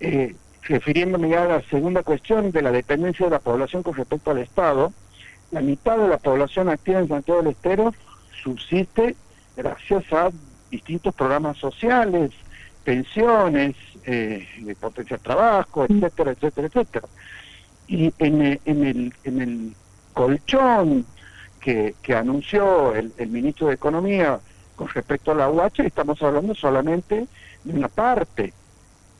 eh, 0.00 0.34
refiriéndome 0.62 1.30
ya 1.30 1.42
a 1.44 1.48
la 1.48 1.62
segunda 1.62 2.02
cuestión 2.02 2.52
de 2.52 2.62
la 2.62 2.70
dependencia 2.70 3.26
de 3.26 3.32
la 3.32 3.40
población 3.40 3.82
con 3.82 3.94
respecto 3.94 4.30
al 4.30 4.38
Estado, 4.38 4.92
la 5.50 5.60
mitad 5.60 5.98
de 5.98 6.08
la 6.08 6.18
población 6.18 6.68
activa 6.68 7.00
en 7.00 7.08
Santiago 7.08 7.42
del 7.42 7.52
Estero 7.52 7.92
subsiste 8.42 9.16
gracias 9.56 10.10
a 10.12 10.30
distintos 10.70 11.14
programas 11.14 11.58
sociales, 11.58 12.30
pensiones, 12.84 13.76
eh, 14.06 14.46
de 14.60 14.74
potencia 14.74 15.18
trabajo, 15.18 15.84
etcétera, 15.84 16.32
etcétera, 16.32 16.66
etcétera. 16.68 17.08
Y 17.86 18.12
en, 18.18 18.60
en, 18.64 18.84
el, 18.84 19.14
en 19.24 19.42
el 19.42 19.72
colchón 20.12 21.06
que, 21.60 21.94
que 22.02 22.14
anunció 22.14 22.94
el, 22.94 23.12
el, 23.18 23.28
ministro 23.28 23.68
de 23.68 23.74
Economía 23.74 24.40
con 24.76 24.88
respecto 24.88 25.32
a 25.32 25.34
la 25.34 25.50
UH, 25.50 25.84
estamos 25.84 26.20
hablando 26.22 26.54
solamente 26.54 27.26
de 27.64 27.72
una 27.72 27.88
parte 27.88 28.52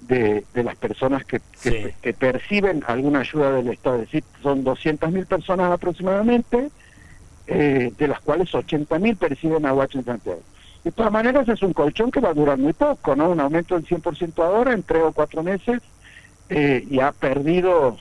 de, 0.00 0.44
de 0.52 0.64
las 0.64 0.76
personas 0.76 1.24
que, 1.24 1.40
que, 1.62 2.12
perciben 2.14 2.82
alguna 2.86 3.20
ayuda 3.20 3.52
del 3.52 3.68
Estado. 3.68 3.96
Es 3.96 4.02
decir, 4.02 4.24
son 4.42 4.64
200.000 4.64 5.26
personas 5.26 5.72
aproximadamente, 5.72 6.70
eh, 7.46 7.92
de 7.96 8.08
las 8.08 8.20
cuales 8.20 8.50
80.000 8.52 9.16
perciben 9.16 9.64
UH 9.64 9.88
en 9.94 10.04
Santiago. 10.04 10.42
De 10.84 10.90
todas 10.90 11.12
maneras, 11.12 11.48
es 11.48 11.62
un 11.62 11.72
colchón 11.72 12.10
que 12.10 12.20
va 12.20 12.30
a 12.30 12.34
durar 12.34 12.58
muy 12.58 12.72
poco, 12.72 13.14
¿no? 13.14 13.30
Un 13.30 13.40
aumento 13.40 13.76
del 13.76 13.86
100% 13.86 14.42
ahora 14.44 14.72
en 14.72 14.82
tres 14.82 15.02
o 15.04 15.12
cuatro 15.12 15.42
meses 15.42 15.80
eh, 16.48 16.84
y 16.90 16.98
ha 16.98 17.12
perdido 17.12 17.96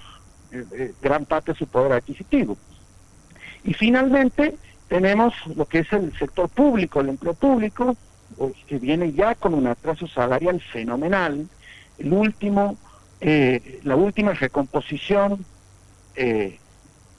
eh, 0.51 0.93
gran 1.01 1.25
parte 1.25 1.53
de 1.53 1.59
su 1.59 1.67
poder 1.67 1.93
adquisitivo. 1.93 2.57
Y 3.63 3.73
finalmente 3.73 4.55
tenemos 4.87 5.33
lo 5.55 5.65
que 5.65 5.79
es 5.79 5.93
el 5.93 6.17
sector 6.17 6.49
público, 6.49 7.01
el 7.01 7.09
empleo 7.09 7.33
público, 7.33 7.95
pues, 8.37 8.53
que 8.67 8.79
viene 8.79 9.11
ya 9.13 9.35
con 9.35 9.53
un 9.53 9.67
atraso 9.67 10.07
salarial 10.07 10.59
fenomenal. 10.59 11.47
El 11.99 12.13
último, 12.13 12.77
la 13.21 13.95
última 13.95 14.33
recomposición, 14.33 15.45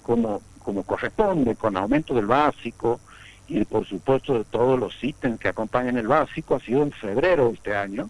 como, 0.03 0.41
como 0.65 0.83
corresponde, 0.83 1.55
con 1.55 1.77
aumento 1.77 2.15
del 2.15 2.27
básico, 2.27 3.01
y 3.49 3.65
por 3.65 3.87
supuesto 3.87 4.39
de 4.39 4.45
todos 4.45 4.79
los 4.79 5.03
ítems 5.03 5.39
que 5.39 5.49
acompañan 5.49 5.99
el 5.99 6.09
básico 6.09 6.55
ha 6.55 6.61
sido 6.61 6.83
en 6.83 6.93
febrero 6.93 7.49
de 7.49 7.55
este 7.55 7.77
año. 7.77 8.09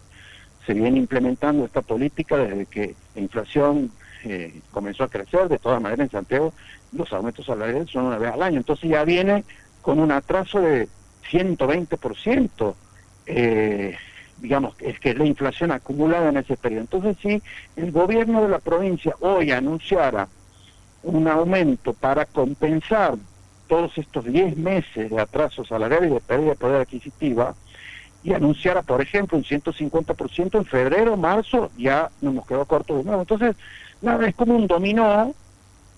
Se 0.67 0.75
viene 0.75 0.99
implementando 0.99 1.65
esta 1.65 1.83
política 1.83 2.37
desde 2.37 2.67
que 2.67 2.95
la 3.15 3.21
inflación 3.21 3.91
eh, 4.25 4.61
comenzó 4.71 5.05
a 5.05 5.09
crecer. 5.09 5.49
De 5.49 5.59
todas 5.59 5.81
maneras, 5.81 6.07
en 6.07 6.11
Santiago 6.11 6.53
los 6.93 7.13
aumentos 7.13 7.47
salariales 7.47 7.91
son 7.91 8.07
una 8.07 8.19
vez 8.19 8.33
al 8.33 8.43
año. 8.43 8.59
Entonces 8.59 8.91
ya 8.91 9.05
viene 9.05 9.45
con 9.81 9.99
un 9.99 10.13
atraso 10.13 10.61
de 10.61 10.89
120%. 11.31 12.75
Eh, 13.27 13.97
digamos, 14.39 14.75
es 14.81 14.99
que 14.99 15.15
la 15.15 15.25
inflación 15.25 15.71
acumulada 15.71 16.29
en 16.29 16.37
ese 16.37 16.57
periodo. 16.57 16.83
Entonces, 16.83 17.17
si 17.23 17.43
el 17.81 17.93
gobierno 17.93 18.43
de 18.43 18.49
la 18.49 18.59
provincia 18.59 19.15
hoy 19.21 19.53
anunciara 19.53 20.29
un 21.05 21.29
aumento 21.29 21.93
para 21.93 22.27
compensar 22.27 23.15
todos 23.69 23.97
estos 23.97 24.25
10 24.25 24.57
meses 24.57 25.11
de 25.11 25.21
atraso 25.21 25.65
salarial 25.65 26.07
y 26.07 26.11
de 26.11 26.21
pérdida 26.21 26.51
de 26.51 26.57
poder 26.57 26.83
adquisitiva 26.83 27.55
y 28.25 28.33
anunciara, 28.33 28.83
por 28.83 29.01
ejemplo, 29.01 29.39
un 29.39 29.45
150% 29.45 30.59
en 30.59 30.65
febrero, 30.65 31.17
marzo, 31.17 31.71
ya 31.77 32.11
nos 32.21 32.47
quedó 32.47 32.65
corto 32.67 32.97
de 32.97 33.05
nuevo. 33.05 33.23
Entonces, 33.23 33.57
nada, 34.03 34.27
es 34.29 34.35
como 34.35 34.57
un 34.57 34.67
dominó. 34.67 35.35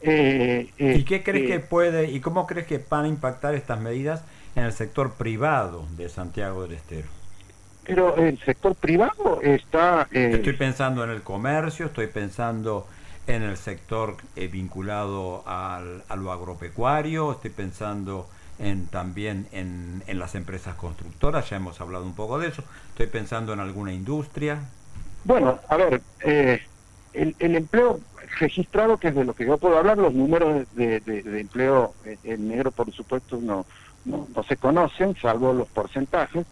Eh, 0.00 0.70
¿Y 0.76 1.04
qué 1.04 1.22
crees 1.22 1.50
que 1.50 1.60
puede, 1.60 2.10
y 2.10 2.20
cómo 2.20 2.46
crees 2.46 2.66
que 2.66 2.84
van 2.88 3.06
a 3.06 3.08
impactar 3.08 3.54
estas 3.54 3.80
medidas 3.80 4.22
en 4.54 4.64
el 4.64 4.72
sector 4.72 5.14
privado 5.14 5.86
de 5.96 6.08
Santiago 6.08 6.62
del 6.62 6.72
Estero? 6.72 7.08
Pero 7.84 8.16
el 8.16 8.38
sector 8.38 8.74
privado 8.74 9.40
está... 9.42 10.08
Eh, 10.12 10.32
estoy 10.34 10.54
pensando 10.54 11.04
en 11.04 11.10
el 11.10 11.22
comercio, 11.22 11.86
estoy 11.86 12.06
pensando 12.06 12.86
en 13.26 13.42
el 13.42 13.56
sector 13.56 14.16
eh, 14.36 14.48
vinculado 14.48 15.42
al, 15.46 16.02
a 16.08 16.16
lo 16.16 16.32
agropecuario, 16.32 17.32
estoy 17.32 17.50
pensando 17.50 18.28
en, 18.58 18.86
también 18.86 19.46
en, 19.52 20.02
en, 20.06 20.18
las 20.18 20.34
empresas 20.34 20.76
constructoras, 20.76 21.48
ya 21.50 21.56
hemos 21.56 21.80
hablado 21.80 22.04
un 22.04 22.14
poco 22.14 22.38
de 22.38 22.48
eso, 22.48 22.62
estoy 22.90 23.06
pensando 23.06 23.52
en 23.52 23.60
alguna 23.60 23.92
industria. 23.92 24.58
Bueno, 25.24 25.58
a 25.68 25.76
ver, 25.76 26.02
eh, 26.20 26.62
el, 27.14 27.34
el, 27.38 27.56
empleo 27.56 28.00
registrado, 28.38 28.98
que 28.98 29.08
es 29.08 29.14
de 29.14 29.24
lo 29.24 29.34
que 29.34 29.46
yo 29.46 29.58
puedo 29.58 29.78
hablar, 29.78 29.98
los 29.98 30.14
números 30.14 30.66
de, 30.74 31.02
empleo 31.40 31.94
en 32.24 32.48
negro, 32.48 32.70
por 32.70 32.92
supuesto, 32.92 33.38
no, 33.40 33.64
no, 34.04 34.28
no, 34.34 34.42
se 34.42 34.56
conocen, 34.56 35.16
salvo 35.16 35.52
los 35.52 35.68
porcentajes. 35.68 36.44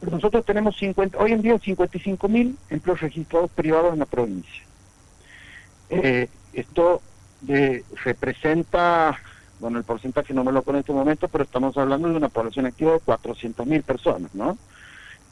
Pero 0.00 0.12
nosotros 0.12 0.44
tenemos 0.44 0.76
50, 0.76 1.18
hoy 1.18 1.32
en 1.32 1.42
día 1.42 1.58
55 1.58 2.28
mil 2.28 2.56
empleos 2.68 3.00
registrados 3.00 3.50
privados 3.50 3.94
en 3.94 3.98
la 3.98 4.06
provincia. 4.06 4.62
Eh, 5.88 6.28
esto 6.52 7.00
de, 7.40 7.84
representa, 8.04 9.18
bueno, 9.60 9.78
el 9.78 9.84
porcentaje 9.84 10.34
no 10.34 10.44
me 10.44 10.52
lo 10.52 10.62
pone 10.62 10.78
en 10.78 10.80
este 10.80 10.92
momento, 10.92 11.28
pero 11.28 11.44
estamos 11.44 11.76
hablando 11.78 12.08
de 12.08 12.16
una 12.16 12.28
población 12.28 12.66
activa 12.66 12.92
de 12.92 13.00
400 13.00 13.66
mil 13.66 13.82
personas, 13.82 14.34
¿no? 14.34 14.58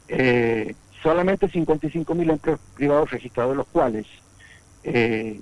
Eh, 0.07 0.75
solamente 1.05 1.47
55 1.47 2.15
mil 2.15 2.31
empleos 2.31 2.59
privados 2.75 3.11
registrados, 3.11 3.51
de 3.51 3.57
los 3.57 3.67
cuales 3.67 4.07
eh, 4.83 5.39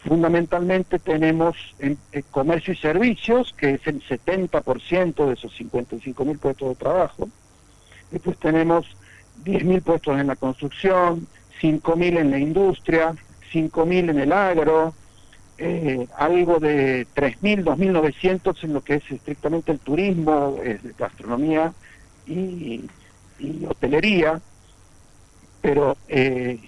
fundamentalmente 0.00 0.98
tenemos 0.98 1.54
en, 1.78 1.96
comercio 2.32 2.74
y 2.74 2.76
servicios, 2.76 3.54
que 3.56 3.74
es 3.74 3.86
el 3.86 4.02
70% 4.02 5.26
de 5.28 5.34
esos 5.34 5.54
55 5.54 6.24
mil 6.24 6.38
puestos 6.38 6.70
de 6.70 6.74
trabajo. 6.74 7.28
Después 8.10 8.36
tenemos 8.38 8.84
10 9.44 9.64
mil 9.64 9.80
puestos 9.80 10.18
en 10.18 10.26
la 10.26 10.34
construcción, 10.34 11.28
5 11.60 11.94
mil 11.94 12.16
en 12.16 12.32
la 12.32 12.40
industria, 12.40 13.14
5.000 13.52 14.10
en 14.10 14.18
el 14.18 14.32
agro, 14.32 14.92
eh, 15.56 16.08
algo 16.16 16.58
de 16.58 17.06
3.000, 17.14 17.62
2.900 17.62 18.64
en 18.64 18.72
lo 18.72 18.82
que 18.82 18.94
es 18.96 19.08
estrictamente 19.08 19.70
el 19.70 19.78
turismo, 19.78 20.58
gastronomía 20.98 21.72
y, 22.26 22.84
hotelería, 23.68 24.40
pero 25.66 25.96
eh, 26.06 26.60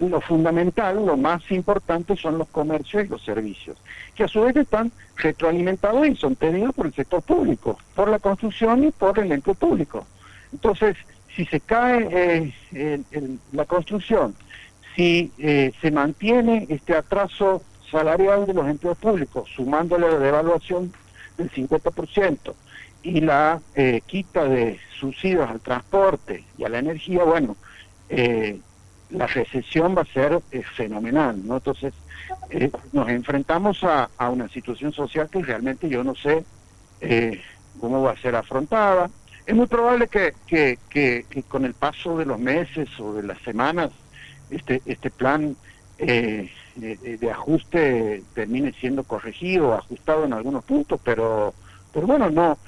lo 0.00 0.20
fundamental, 0.20 1.06
lo 1.06 1.16
más 1.16 1.48
importante 1.52 2.16
son 2.16 2.36
los 2.36 2.48
comercios 2.48 3.04
y 3.04 3.06
los 3.06 3.22
servicios, 3.22 3.76
que 4.16 4.24
a 4.24 4.28
su 4.28 4.40
vez 4.40 4.56
están 4.56 4.90
retroalimentados 5.14 6.08
y 6.08 6.16
son 6.16 6.34
tenidos 6.34 6.74
por 6.74 6.86
el 6.86 6.92
sector 6.92 7.22
público, 7.22 7.78
por 7.94 8.08
la 8.08 8.18
construcción 8.18 8.82
y 8.82 8.90
por 8.90 9.20
el 9.20 9.30
empleo 9.30 9.54
público. 9.54 10.04
Entonces, 10.52 10.96
si 11.36 11.46
se 11.46 11.60
cae 11.60 12.52
eh, 12.72 13.00
la 13.52 13.66
construcción, 13.66 14.34
si 14.96 15.30
eh, 15.38 15.70
se 15.80 15.92
mantiene 15.92 16.66
este 16.70 16.96
atraso 16.96 17.62
salarial 17.88 18.46
de 18.46 18.54
los 18.54 18.66
empleos 18.66 18.98
públicos, 18.98 19.48
sumándole 19.54 20.10
la 20.10 20.18
devaluación 20.18 20.92
del 21.38 21.52
50% 21.52 22.52
y 23.04 23.20
la 23.20 23.60
eh, 23.76 24.00
quita 24.06 24.44
de 24.44 24.80
subsidios 24.98 25.48
al 25.48 25.60
transporte 25.60 26.42
y 26.58 26.64
a 26.64 26.68
la 26.68 26.80
energía, 26.80 27.22
bueno, 27.22 27.54
eh, 28.10 28.58
la 29.10 29.26
recesión 29.26 29.96
va 29.96 30.02
a 30.02 30.12
ser 30.12 30.40
fenomenal, 30.76 31.40
¿no? 31.46 31.56
Entonces, 31.56 31.94
nos 32.92 33.08
enfrentamos 33.08 33.82
a, 33.82 34.08
una 34.30 34.48
situación 34.48 34.92
social 34.92 35.28
que 35.28 35.42
realmente 35.42 35.88
yo 35.88 36.04
no 36.04 36.14
sé 36.14 36.44
cómo 37.80 38.02
va 38.02 38.12
a 38.12 38.16
ser 38.16 38.36
afrontada. 38.36 39.10
Es 39.46 39.56
muy 39.56 39.66
probable 39.66 40.06
que, 40.06 40.78
con 41.48 41.64
el 41.64 41.74
paso 41.74 42.16
de 42.18 42.26
los 42.26 42.38
meses 42.38 42.88
o 43.00 43.14
de 43.14 43.24
las 43.24 43.38
semanas 43.40 43.90
este, 44.50 44.82
este 44.86 45.10
plan 45.10 45.56
eh, 45.98 46.50
de, 46.76 47.30
ajuste 47.30 48.22
termine 48.34 48.72
siendo 48.72 49.04
corregido, 49.04 49.74
ajustado 49.74 50.24
en 50.24 50.32
algunos 50.32 50.64
puntos, 50.64 51.00
pero, 51.04 51.54
pero 51.92 52.06
bueno, 52.06 52.30
no. 52.30 52.58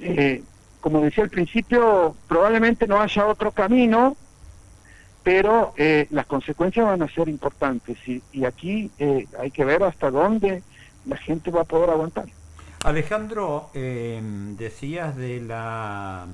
Eh, 0.00 0.42
como 0.80 1.00
decía 1.00 1.24
al 1.24 1.30
principio, 1.30 2.16
probablemente 2.28 2.86
no 2.86 3.00
haya 3.00 3.26
otro 3.26 3.52
camino, 3.52 4.16
pero 5.22 5.72
eh, 5.76 6.06
las 6.10 6.26
consecuencias 6.26 6.86
van 6.86 7.02
a 7.02 7.08
ser 7.08 7.28
importantes 7.28 7.96
y, 8.06 8.22
y 8.32 8.44
aquí 8.44 8.90
hay 9.38 9.50
que 9.50 9.64
ver 9.64 9.82
hasta 9.82 10.10
dónde 10.10 10.62
la 11.06 11.16
gente 11.16 11.50
va 11.50 11.62
a 11.62 11.64
poder 11.64 11.90
aguantar. 11.90 12.26
Alejandro, 12.84 13.70
decías 13.72 15.16
de 15.16 15.40
la 15.40 16.26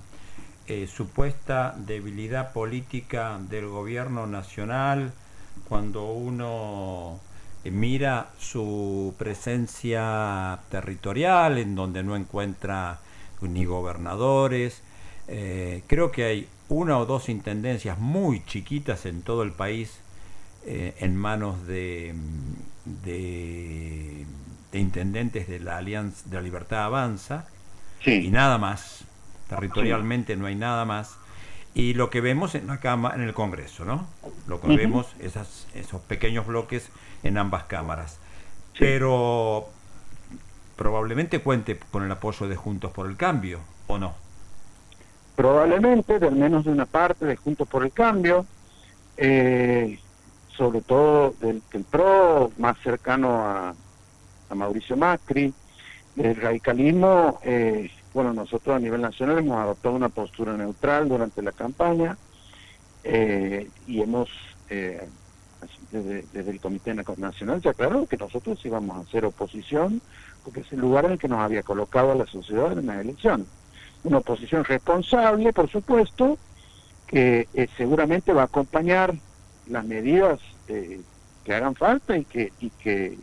eh, 0.71 0.87
supuesta 0.87 1.75
debilidad 1.78 2.52
política 2.52 3.38
del 3.49 3.68
gobierno 3.68 4.26
nacional 4.26 5.14
cuando 5.66 6.12
uno 6.12 7.21
eh, 7.64 7.71
mira 7.71 8.28
su 8.38 9.14
presencia 9.16 10.59
territorial 10.71 11.57
en 11.57 11.75
donde 11.75 12.02
no 12.02 12.16
encuentra 12.16 12.99
ni 13.40 13.64
gobernadores. 13.64 14.83
Eh, 15.26 15.85
creo 15.87 16.11
que 16.11 16.25
hay 16.25 16.49
una 16.68 16.98
o 16.98 17.06
dos 17.06 17.28
intendencias 17.28 17.98
muy 17.98 18.44
chiquitas 18.44 19.06
en 19.06 19.22
todo 19.22 19.42
el 19.42 19.52
país 19.52 20.00
en 20.66 21.16
manos 21.16 21.66
de, 21.66 22.14
de, 23.04 24.26
intendentes 24.72 25.48
de 25.48 25.60
la 25.60 25.78
Alianza 25.78 26.28
de 26.28 26.37
la 26.37 26.42
Libertad 26.42 26.84
Avanza 26.84 27.46
y 28.04 28.30
nada 28.30 28.58
más. 28.58 29.04
Territorialmente 29.48 30.37
no 30.37 30.46
hay 30.46 30.54
nada 30.54 30.84
más. 30.84 31.16
Y 31.75 31.94
lo 31.94 32.10
que 32.10 32.20
vemos 32.20 32.54
en 32.54 32.66
la 32.66 32.80
cama, 32.80 33.12
en 33.14 33.22
el 33.22 33.34
Congreso, 33.34 33.84
¿no? 33.84 34.06
Lo 34.46 34.60
que 34.60 34.76
vemos 34.76 35.06
esas, 35.20 35.66
esos 35.75 36.00
pequeños 36.02 36.46
bloques 36.46 36.90
en 37.22 37.38
ambas 37.38 37.64
cámaras. 37.64 38.18
Pero 38.78 39.68
probablemente 40.76 41.40
cuente 41.40 41.78
con 41.90 42.04
el 42.04 42.12
apoyo 42.12 42.48
de 42.48 42.56
Juntos 42.56 42.92
por 42.92 43.06
el 43.06 43.16
Cambio, 43.16 43.60
¿o 43.87 43.98
no? 43.98 44.14
Probablemente, 45.38 46.18
de 46.18 46.26
al 46.26 46.35
menos 46.35 46.64
de 46.64 46.73
una 46.73 46.85
parte 46.85 47.25
de 47.25 47.37
Juntos 47.37 47.68
por 47.68 47.85
el 47.85 47.92
Cambio, 47.92 48.45
eh, 49.16 49.97
sobre 50.49 50.80
todo 50.80 51.33
del, 51.40 51.62
del, 51.73 51.85
PRO, 51.85 52.50
más 52.59 52.76
cercano 52.78 53.42
a, 53.42 53.73
a 54.50 54.54
Mauricio 54.57 54.97
Macri, 54.97 55.54
el 56.16 56.35
radicalismo, 56.35 57.38
eh, 57.45 57.88
bueno, 58.12 58.33
nosotros 58.33 58.75
a 58.75 58.80
nivel 58.80 59.00
nacional 59.00 59.38
hemos 59.38 59.59
adoptado 59.59 59.95
una 59.95 60.09
postura 60.09 60.57
neutral 60.57 61.09
durante 61.09 61.40
la 61.40 61.52
campaña 61.52 62.16
eh, 63.04 63.71
y 63.87 64.02
hemos, 64.02 64.28
eh, 64.71 65.07
desde, 65.92 66.50
el 66.50 66.61
Comité 66.61 66.95
Nacional 66.95 67.62
se 67.62 67.68
aclaró 67.68 68.09
que 68.09 68.16
nosotros 68.16 68.59
íbamos 68.64 68.97
a 68.97 69.09
hacer 69.09 69.25
oposición 69.25 70.02
porque 70.42 70.62
es 70.62 70.73
el 70.73 70.80
lugar 70.80 71.04
en 71.04 71.12
el 71.12 71.18
que 71.21 71.28
nos 71.28 71.38
había 71.38 71.62
colocado 71.62 72.11
a 72.11 72.16
la 72.16 72.26
sociedad 72.26 72.76
en 72.76 72.87
la 72.87 73.00
elección. 73.00 73.47
Una 74.04 74.18
oposición 74.18 74.64
responsable, 74.64 75.52
por 75.52 75.68
supuesto, 75.68 76.38
que 77.06 77.48
seguramente 77.76 78.32
va 78.32 78.42
a 78.42 78.44
acompañar 78.46 79.14
las 79.66 79.84
medidas 79.84 80.40
que 80.66 81.54
hagan 81.54 81.74
falta 81.74 82.16
y 82.16 82.24
que, 82.24 82.52
y 82.60 82.70
que 82.70 83.18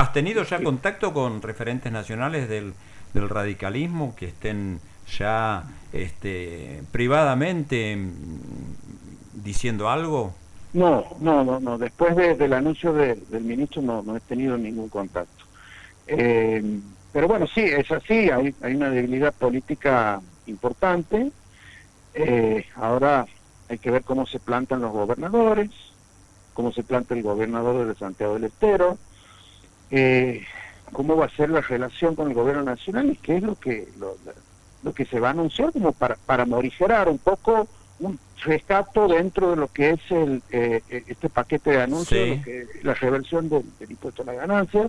¿Has 0.00 0.14
tenido 0.14 0.44
ya 0.44 0.62
contacto 0.62 1.12
con 1.12 1.42
referentes 1.42 1.92
nacionales 1.92 2.48
del, 2.48 2.72
del 3.12 3.28
radicalismo 3.28 4.16
que 4.16 4.28
estén 4.28 4.80
ya 5.18 5.64
este, 5.92 6.82
privadamente 6.90 7.96
mm, 7.96 9.42
diciendo 9.44 9.90
algo? 9.90 10.34
No, 10.72 11.04
no, 11.20 11.44
no, 11.44 11.60
no. 11.60 11.76
Después 11.76 12.16
del 12.16 12.52
anuncio 12.54 12.94
del 12.94 13.42
ministro 13.42 13.82
no, 13.82 14.02
no 14.02 14.16
he 14.16 14.20
tenido 14.20 14.56
ningún 14.56 14.88
contacto. 14.88 15.44
Eh, 16.06 16.80
pero 17.12 17.28
bueno, 17.28 17.46
sí, 17.46 17.62
es 17.62 17.90
así, 17.90 18.30
hay, 18.30 18.54
hay 18.62 18.74
una 18.74 18.90
debilidad 18.90 19.32
política 19.34 20.20
importante. 20.46 21.32
Eh, 22.14 22.66
ahora 22.76 23.26
hay 23.68 23.78
que 23.78 23.90
ver 23.90 24.02
cómo 24.02 24.26
se 24.26 24.38
plantan 24.38 24.80
los 24.80 24.92
gobernadores, 24.92 25.70
cómo 26.54 26.72
se 26.72 26.82
planta 26.82 27.14
el 27.14 27.22
gobernador 27.22 27.86
de 27.86 27.94
Santiago 27.94 28.34
del 28.34 28.44
Estero, 28.44 28.98
eh, 29.90 30.44
cómo 30.92 31.16
va 31.16 31.26
a 31.26 31.30
ser 31.30 31.50
la 31.50 31.60
relación 31.60 32.14
con 32.14 32.28
el 32.28 32.34
gobierno 32.34 32.62
nacional 32.62 33.10
y 33.10 33.16
qué 33.16 33.36
es 33.36 33.42
lo 33.42 33.54
que 33.54 33.88
lo, 33.98 34.92
que 34.92 35.04
se 35.04 35.20
va 35.20 35.28
a 35.28 35.32
anunciar 35.32 35.72
como 35.72 35.92
para, 35.92 36.16
para 36.26 36.46
morigerar 36.46 37.08
un 37.08 37.18
poco 37.18 37.68
un 38.00 38.18
rescato 38.44 39.08
dentro 39.08 39.50
de 39.50 39.56
lo 39.56 39.68
que 39.68 39.90
es 39.90 40.00
el 40.10 40.42
eh, 40.50 40.82
este 40.88 41.28
paquete 41.28 41.70
de 41.70 41.82
anuncios, 41.82 42.38
la 42.82 42.94
reversión 42.94 43.48
del, 43.48 43.64
impuesto 43.88 44.22
a 44.22 44.26
la 44.26 44.32
ganancia, 44.34 44.88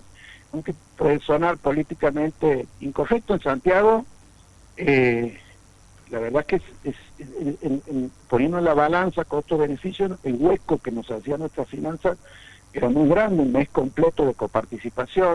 aunque 0.52 0.74
puede 0.96 1.20
sonar 1.20 1.56
políticamente 1.58 2.66
incorrecto 2.80 3.34
en 3.34 3.40
Santiago, 3.40 4.04
eh, 4.76 5.38
la 6.10 6.18
verdad 6.18 6.44
que 6.44 6.56
es, 6.84 6.94
poniendo 8.28 8.58
en 8.58 8.64
la 8.64 8.74
balanza 8.74 9.24
costo-beneficio, 9.24 10.18
el 10.22 10.34
hueco 10.34 10.78
que 10.78 10.90
nos 10.90 11.10
hacía 11.10 11.38
nuestra 11.38 11.64
finanzas 11.64 12.18
era 12.72 12.88
muy 12.88 13.08
grande, 13.08 13.42
un 13.42 13.52
mes 13.52 13.68
completo 13.70 14.26
de 14.26 14.34
coparticipación, 14.34 15.34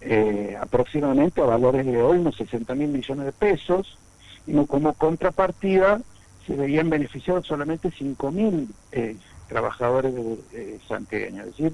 eh, 0.00 0.56
aproximadamente 0.60 1.40
a 1.40 1.46
valores 1.46 1.84
de 1.84 2.00
hoy 2.00 2.18
unos 2.18 2.36
60 2.36 2.74
mil 2.74 2.88
millones 2.88 3.26
de 3.26 3.32
pesos, 3.32 3.98
y 4.46 4.54
como 4.66 4.94
contrapartida 4.94 6.00
se 6.46 6.54
veían 6.54 6.88
beneficiados 6.88 7.46
solamente 7.46 7.90
5 7.90 8.30
mil 8.30 8.68
eh, 8.92 9.16
trabajadores 9.48 10.14
de, 10.14 10.80
santiagueños, 10.86 11.46
es 11.46 11.56
decir, 11.56 11.72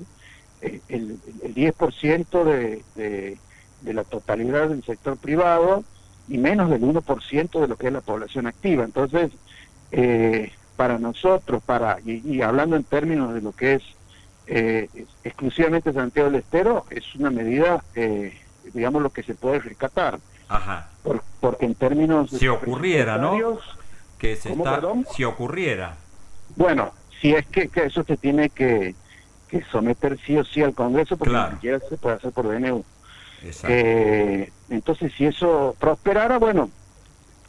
eh, 0.63 0.81
el, 0.89 1.19
el 1.43 1.55
10% 1.55 2.45
de, 2.45 2.83
de, 2.95 3.39
de 3.83 3.95
la 3.95 4.05
totalidad 4.05 4.69
del 4.69 4.83
sector 4.83 5.17
privado 5.17 5.85
y 6.29 6.39
menos 6.39 6.71
del 6.71 6.83
1% 6.83 7.61
de 7.61 7.69
lo 7.69 7.77
que 7.77 7.89
es 7.89 7.93
la 7.93 8.01
población 8.01 8.47
activa. 8.47 8.85
Entonces, 8.85 9.33
para 10.77 10.99
nosotros, 10.99 11.63
para 11.63 11.99
y, 12.05 12.41
hablando 12.43 12.77
en 12.77 12.85
términos 12.85 13.35
de 13.35 13.41
lo 13.41 13.53
que 13.53 13.75
es 13.75 13.83
eh, 14.47 14.89
exclusivamente 15.23 15.93
Santiago 15.93 16.31
del 16.31 16.41
Estero 16.41 16.85
es 16.91 17.15
una 17.15 17.31
medida, 17.31 17.85
eh, 17.95 18.37
digamos, 18.75 19.03
lo 19.03 19.11
que 19.11 19.23
se 19.23 19.35
puede 19.35 19.61
rescatar. 19.61 20.19
Ajá. 20.49 20.91
porque 21.41 21.65
en 21.65 21.75
términos... 21.75 22.31
Si 22.31 22.47
ocurriera, 22.47 23.17
¿no? 23.17 23.59
Que 24.19 24.37
se 24.37 24.53
está, 24.53 24.83
si 25.15 25.25
ocurriera. 25.25 25.97
Bueno, 26.57 26.93
si 27.21 27.33
es 27.33 27.47
que, 27.47 27.71
eso 27.75 28.05
se 28.05 28.19
tiene 28.19 28.51
que, 28.51 28.95
que, 29.53 29.65
someter 29.71 30.19
sí 30.25 30.37
o 30.37 30.45
sí 30.45 30.63
al 30.63 30.75
Congreso, 30.75 31.17
porque 31.17 31.35
ni 31.35 31.51
siquiera 31.53 31.79
se 31.81 31.97
puede 31.97 32.17
hacer 32.17 32.33
por 32.33 32.49
DNU. 32.49 32.85
Eh, 33.69 34.51
entonces, 34.71 35.13
si 35.17 35.27
eso 35.27 35.77
prosperara, 35.79 36.39
bueno, 36.39 36.71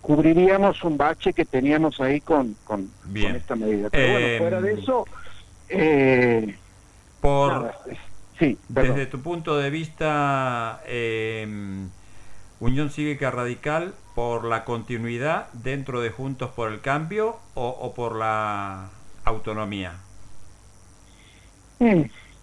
cubriríamos 0.01 0.83
un 0.83 0.97
bache 0.97 1.33
que 1.33 1.45
teníamos 1.45 2.01
ahí 2.01 2.19
con, 2.19 2.55
con, 2.65 2.89
esta 3.15 3.55
medida. 3.55 3.89
Pero 3.89 4.13
bueno, 4.13 4.37
fuera 4.37 4.61
de 4.61 4.73
eso... 4.73 5.05
Eh, 5.69 6.57
por, 7.21 7.73
sí, 8.37 8.57
desde 8.67 9.05
tu 9.05 9.21
punto 9.21 9.57
de 9.57 9.69
vista, 9.69 10.81
eh, 10.85 11.47
Unión 12.59 12.89
Cívica 12.89 13.31
Radical, 13.31 13.93
por 14.15 14.45
la 14.45 14.63
continuidad 14.63 15.47
dentro 15.53 16.01
de 16.01 16.09
Juntos 16.09 16.51
por 16.51 16.71
el 16.71 16.81
Cambio 16.81 17.37
o, 17.55 17.93
por 17.93 18.15
la 18.15 18.89
autonomía? 19.25 19.93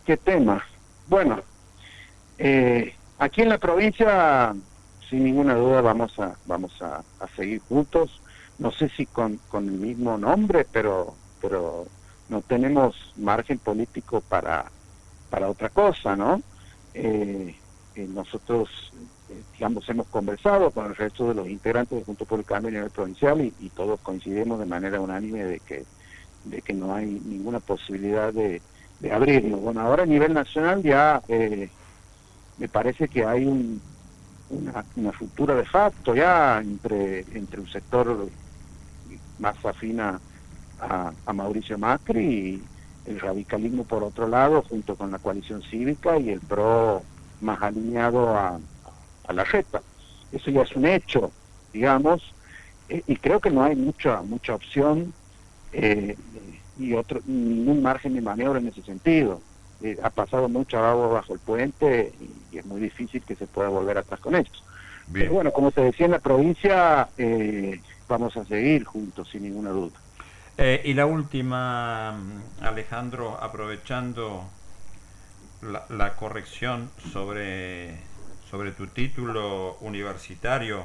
¿Qué 0.05 0.18
tema? 0.18 0.62
Bueno, 1.09 1.40
eh, 2.37 2.94
aquí 3.18 3.40
en 3.40 3.48
la 3.48 3.57
provincia, 3.57 4.55
sin 5.09 5.24
ninguna 5.24 5.55
duda, 5.55 5.81
vamos 5.81 6.18
a, 6.18 6.37
vamos 6.44 6.72
a, 6.83 7.03
seguir 7.37 7.62
juntos. 7.66 8.20
No 8.59 8.70
sé 8.70 8.90
si 8.90 9.07
con, 9.07 9.40
con 9.48 9.66
el 9.66 9.79
mismo 9.79 10.18
nombre, 10.18 10.66
pero, 10.70 11.14
pero 11.40 11.87
no 12.29 12.42
tenemos 12.42 12.94
margen 13.16 13.59
político 13.59 14.20
para, 14.20 14.70
para 15.31 15.48
otra 15.48 15.70
cosa, 15.70 16.14
¿no? 16.16 16.42
Eh, 16.92 17.57
eh 17.94 18.07
nosotros, 18.09 18.68
eh, 19.31 19.42
digamos, 19.55 19.88
hemos 19.88 20.07
conversado 20.09 20.70
con 20.70 20.85
el 20.85 20.96
resto 20.96 21.29
de 21.29 21.35
los 21.35 21.48
integrantes 21.48 21.98
de 21.98 22.05
Junto 22.05 22.26
por 22.26 22.40
el 22.40 22.44
Cambio 22.44 22.68
a 22.68 22.72
nivel 22.72 22.90
provincial 22.90 23.40
y, 23.40 23.70
todos 23.70 24.00
coincidimos 24.00 24.59
de 24.59 24.66
manera 24.66 25.00
unánime 25.00 25.44
de 25.44 25.61
que, 25.61 25.87
de 26.44 26.61
que 26.61 26.74
no 26.74 26.94
hay 26.94 27.07
ninguna 27.07 27.61
posibilidad 27.61 28.35
de, 28.35 28.61
de 29.00 29.12
abrirlo. 29.12 29.56
Bueno, 29.58 29.80
ahora 29.80 30.04
a 30.04 30.06
nivel 30.06 30.32
nacional 30.34 30.82
ya 30.82 31.20
eh, 31.28 31.68
me 32.58 32.68
parece 32.68 33.08
que 33.08 33.24
hay 33.24 33.46
un, 33.46 33.80
una, 34.50 34.84
una 34.96 35.10
ruptura 35.12 35.54
de 35.54 35.64
facto 35.64 36.14
ya 36.14 36.58
entre, 36.60 37.20
entre 37.32 37.60
un 37.60 37.68
sector 37.68 38.28
más 39.38 39.64
afina 39.64 40.20
a, 40.80 41.32
Mauricio 41.32 41.78
Macri 41.78 42.24
y 42.26 42.62
el 43.06 43.20
radicalismo 43.20 43.84
por 43.84 44.02
otro 44.04 44.28
lado, 44.28 44.62
junto 44.62 44.96
con 44.96 45.10
la 45.10 45.18
coalición 45.18 45.62
cívica 45.62 46.18
y 46.18 46.30
el 46.30 46.40
PRO 46.40 47.02
más 47.40 47.60
alineado 47.62 48.36
a, 48.36 48.58
la 49.32 49.44
reta. 49.44 49.80
Eso 50.32 50.50
ya 50.50 50.62
es 50.62 50.74
un 50.74 50.86
hecho, 50.86 51.30
digamos, 51.72 52.34
eh, 52.88 53.02
y 53.06 53.14
creo 53.16 53.38
que 53.38 53.50
no 53.50 53.62
hay 53.62 53.76
mucha 53.76 54.22
mucha 54.22 54.56
opción 54.56 55.12
eh, 55.72 56.16
y 56.81 56.95
otro 56.95 57.21
ningún 57.27 57.83
margen 57.83 58.14
de 58.14 58.21
maniobra 58.21 58.59
en 58.59 58.69
ese 58.69 58.83
sentido. 58.83 59.40
Eh, 59.83 59.97
ha 60.03 60.11
pasado 60.11 60.49
mucha 60.49 60.90
agua 60.90 61.09
bajo 61.09 61.35
el 61.35 61.38
puente 61.38 62.12
y, 62.21 62.59
es 62.59 62.66
muy 62.66 62.81
difícil 62.81 63.23
que 63.23 63.37
se 63.37 63.47
pueda 63.47 63.69
volver 63.69 63.99
atrás 63.99 64.21
con 64.21 64.35
esto. 64.35 64.59
Pero 65.12 65.33
bueno, 65.33 65.53
como 65.53 65.71
te 65.71 65.81
decía, 65.81 66.07
en 66.07 66.12
la 66.12 66.19
provincia 66.19 67.09
vamos 68.09 68.37
a 68.37 68.45
seguir 68.45 68.85
juntos, 68.85 69.29
sin 69.31 69.43
ninguna 69.43 69.71
duda. 69.71 69.99
Eh, 70.59 70.83
y 70.85 70.95
la 70.95 71.07
última, 71.07 72.16
Alejandro, 72.61 73.38
aprovechando 73.40 74.45
la, 75.88 76.16
corrección 76.16 76.90
sobre, 77.12 77.97
sobre 78.51 78.73
tu 78.73 78.87
título 78.88 79.79
universitario, 79.81 80.85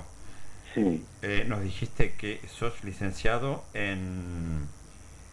Sí. 0.75 1.05
Eh, 1.21 1.45
nos 1.47 1.63
dijiste 1.63 2.15
que 2.17 2.41
sos 2.49 2.83
licenciado 2.83 3.63
en, 3.73 4.67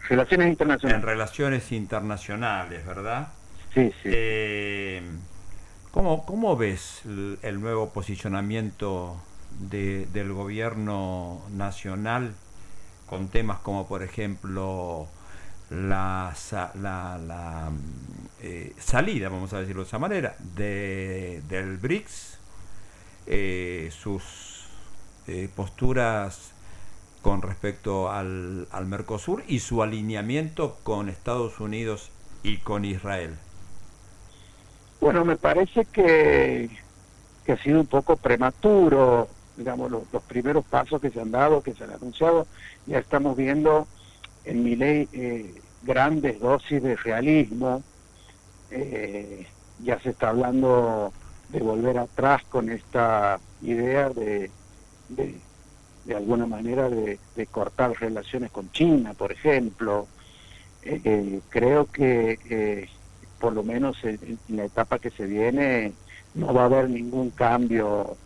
Relaciones 0.08 0.48
internacionales. 0.48 1.00
en 1.02 1.06
relaciones 1.06 1.72
internacionales, 1.72 2.84
¿verdad? 2.86 3.28
Sí, 3.74 3.90
sí. 4.02 4.10
Eh, 4.12 5.02
¿cómo, 5.90 6.26
¿Cómo 6.26 6.56
ves 6.56 7.02
el, 7.04 7.38
el 7.42 7.60
nuevo 7.60 7.90
posicionamiento 7.92 9.16
de- 9.70 10.06
del 10.12 10.32
gobierno 10.32 11.40
nacional 11.56 12.34
con 13.06 13.28
temas 13.28 13.58
como, 13.60 13.86
por 13.86 14.02
ejemplo, 14.02 15.06
la, 15.70 16.34
la, 16.74 17.18
la, 17.18 17.70
eh, 18.42 18.74
salida, 18.78 19.28
vamos 19.28 19.52
a 19.52 19.60
decirlo 19.60 19.82
de 19.82 19.88
esa 19.88 19.98
manera, 19.98 20.34
de, 20.56 21.42
del 21.48 21.76
BRICS, 21.78 22.38
eh, 23.26 23.90
sus 23.92 24.66
eh, 25.28 25.48
posturas 25.54 26.52
con 27.22 27.40
respecto 27.40 28.10
al, 28.10 28.66
al 28.70 28.86
Mercosur 28.86 29.44
y 29.46 29.60
su 29.60 29.82
alineamiento 29.82 30.76
con 30.82 31.08
Estados 31.08 31.60
Unidos 31.60 32.10
y 32.42 32.58
con 32.58 32.84
Israel. 32.84 33.36
Bueno, 35.00 35.24
me 35.24 35.36
parece 35.36 35.84
que, 35.86 36.68
que 37.44 37.52
ha 37.52 37.62
sido 37.62 37.80
un 37.80 37.86
poco 37.86 38.16
prematuro, 38.16 39.28
digamos, 39.56 39.90
los, 39.90 40.02
los 40.12 40.22
primeros 40.24 40.64
pasos 40.64 41.00
que 41.00 41.10
se 41.10 41.20
han 41.20 41.30
dado, 41.30 41.62
que 41.62 41.74
se 41.74 41.84
han 41.84 41.90
anunciado, 41.90 42.46
ya 42.86 42.98
estamos 42.98 43.36
viendo 43.36 43.86
en 44.44 44.62
mi 44.62 44.76
ley 44.76 45.08
eh, 45.12 45.54
grandes 45.82 46.40
dosis 46.40 46.82
de 46.82 46.96
realismo, 46.96 47.82
eh, 48.70 49.46
ya 49.82 50.00
se 50.00 50.10
está 50.10 50.30
hablando 50.30 51.12
de 51.50 51.60
volver 51.60 51.98
atrás 51.98 52.42
con 52.48 52.70
esta 52.70 53.38
idea 53.60 54.08
de, 54.08 54.50
de, 55.08 55.38
de 56.04 56.14
alguna 56.16 56.46
manera 56.46 56.88
de, 56.90 57.20
de 57.34 57.46
cortar 57.48 57.92
relaciones 58.00 58.50
con 58.50 58.70
China, 58.70 59.14
por 59.14 59.32
ejemplo. 59.32 60.08
Eh, 60.82 61.00
eh, 61.04 61.42
creo 61.48 61.86
que 61.86 62.38
eh, 62.44 62.88
por 63.38 63.52
lo 63.54 63.62
menos 63.62 63.96
en, 64.04 64.40
la 64.48 64.64
etapa 64.64 64.98
que 64.98 65.10
se 65.12 65.26
viene 65.26 65.96
no 66.34 66.52
va 66.52 66.62
a 66.62 66.64
haber 66.66 66.90
ningún 66.90 67.30
cambio 67.30 68.18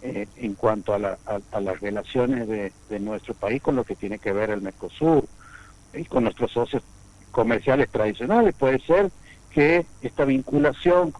eh, 0.00 0.28
en 0.36 0.54
cuanto 0.54 0.94
a, 0.94 0.98
la- 0.98 1.18
a- 1.24 1.60
las 1.60 1.80
relaciones 1.80 2.46
de, 2.48 2.72
de 2.88 3.00
nuestro 3.00 3.34
país 3.34 3.60
con 3.62 3.76
lo 3.76 3.84
que 3.84 3.96
tiene 3.96 4.18
que 4.18 4.32
ver 4.32 4.50
el 4.50 4.62
Mercosur 4.62 5.28
y 5.92 6.04
con 6.06 6.24
nuestros 6.24 6.52
socios 6.52 6.82
comerciales 7.30 7.90
tradicionales. 7.90 8.54
Puede 8.54 8.80
ser 8.80 9.12
que 9.50 9.86
esta 10.00 10.24
vinculación 10.24 11.12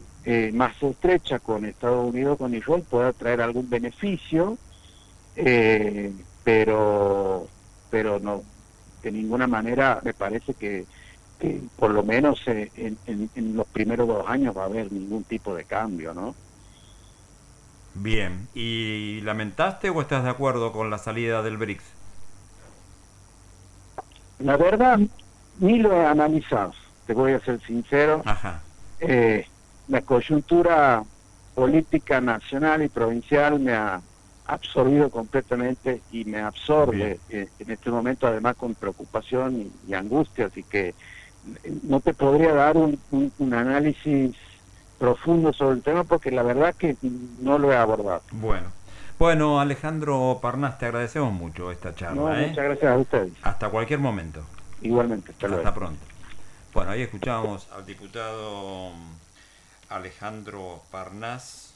más 0.55 0.74
estrecha 0.83 1.38
con 1.38 1.64
Estados 1.66 2.09
Unidos, 2.09 2.38
con 2.38 2.55
Israel, 2.55 2.87
pueda 2.88 3.12
traer 3.12 3.40
algún 3.42 3.68
beneficio, 3.68 4.59
eh, 5.35 6.27
pero, 6.42 7.49
pero 7.88 8.18
no, 8.20 8.44
de 9.03 9.12
ninguna 9.12 9.47
manera 9.47 10.01
me 10.05 10.14
parece 10.14 10.55
que, 10.55 10.88
que 11.38 11.68
por 11.77 11.92
lo 11.92 12.05
menos 12.05 12.40
eh, 12.49 12.70
en, 12.75 13.01
en- 13.07 13.31
en 13.35 13.57
los 13.57 13.68
primeros 13.68 14.09
dos 14.09 14.25
años 14.29 14.57
va 14.57 14.62
a 14.64 14.66
haber 14.66 14.92
ningún 14.92 15.25
tipo 15.25 15.55
de 15.55 15.66
cambio, 15.66 16.14
¿no? 16.14 16.37
Bien, 17.94 18.51
¿y 18.53 19.20
lamentaste 19.23 19.88
o 19.88 20.01
estás 20.03 20.23
de 20.25 20.31
acuerdo 20.31 20.70
con 20.73 20.90
la 20.90 20.99
salida 20.99 21.42
del 21.42 21.57
BRICS? 21.57 21.97
La 24.38 24.57
verdad, 24.57 24.99
ni 25.55 25.79
lo 25.79 25.92
he 25.92 26.05
analizado, 26.07 26.73
te 27.07 27.14
voy 27.14 27.33
a 27.33 27.40
ser 27.40 27.61
sincero. 27.62 28.25
Ajá, 28.25 28.64
Eh, 28.99 29.47
la 29.88 30.03
coyuntura 30.03 31.05
política 31.55 32.20
nacional 32.20 32.83
y 32.85 32.88
provincial 32.90 33.61
me 33.61 33.75
ha 33.75 34.03
absorbido 34.44 35.11
completamente 35.11 36.02
y 36.11 36.24
me 36.24 36.40
absorbe 36.40 37.20
eh, 37.28 37.48
en 37.59 37.70
este 37.70 37.90
momento 37.90 38.26
además 38.26 38.57
con 38.57 38.74
preocupación 38.74 39.57
y, 39.61 39.72
y 39.90 39.94
angustia, 39.94 40.46
así 40.46 40.64
que 40.64 40.94
no 41.83 42.00
te 42.00 42.14
podría 42.14 42.52
dar 42.54 42.76
un, 42.76 43.02
un- 43.11 43.33
un 43.38 43.54
análisis 43.54 44.37
profundo 44.98 45.52
sobre 45.52 45.76
el 45.76 45.83
tema 45.83 46.04
porque 46.04 46.30
la 46.30 46.42
verdad 46.42 46.74
que 46.76 46.96
no 47.02 47.59
lo 47.59 47.72
he 47.72 47.76
abordado. 47.76 48.22
bueno. 48.30 48.72
Bueno, 49.18 49.61
Alejandro 49.61 50.40
Parnas, 50.42 50.76
te 50.78 50.87
agradecemos 50.87 51.33
mucho 51.33 51.70
esta 51.70 51.94
charla. 51.94 52.22
No, 52.22 52.35
¿eh? 52.37 52.48
Muchas 52.48 52.64
gracias 52.64 52.90
a 52.92 52.98
ustedes. 52.98 53.33
Hasta 53.42 53.68
cualquier 53.70 54.00
momento. 54.00 54.44
Igualmente, 54.80 55.30
hasta 55.30 55.46
luego. 55.46 55.62
Hasta 55.62 55.74
pronto. 55.78 56.04
Bueno, 56.72 56.90
ahí 56.90 57.02
escuchamos 57.02 57.68
al 57.72 57.87
diputado 57.87 58.90
Alejandro 59.88 60.83
Parnas 60.90 61.74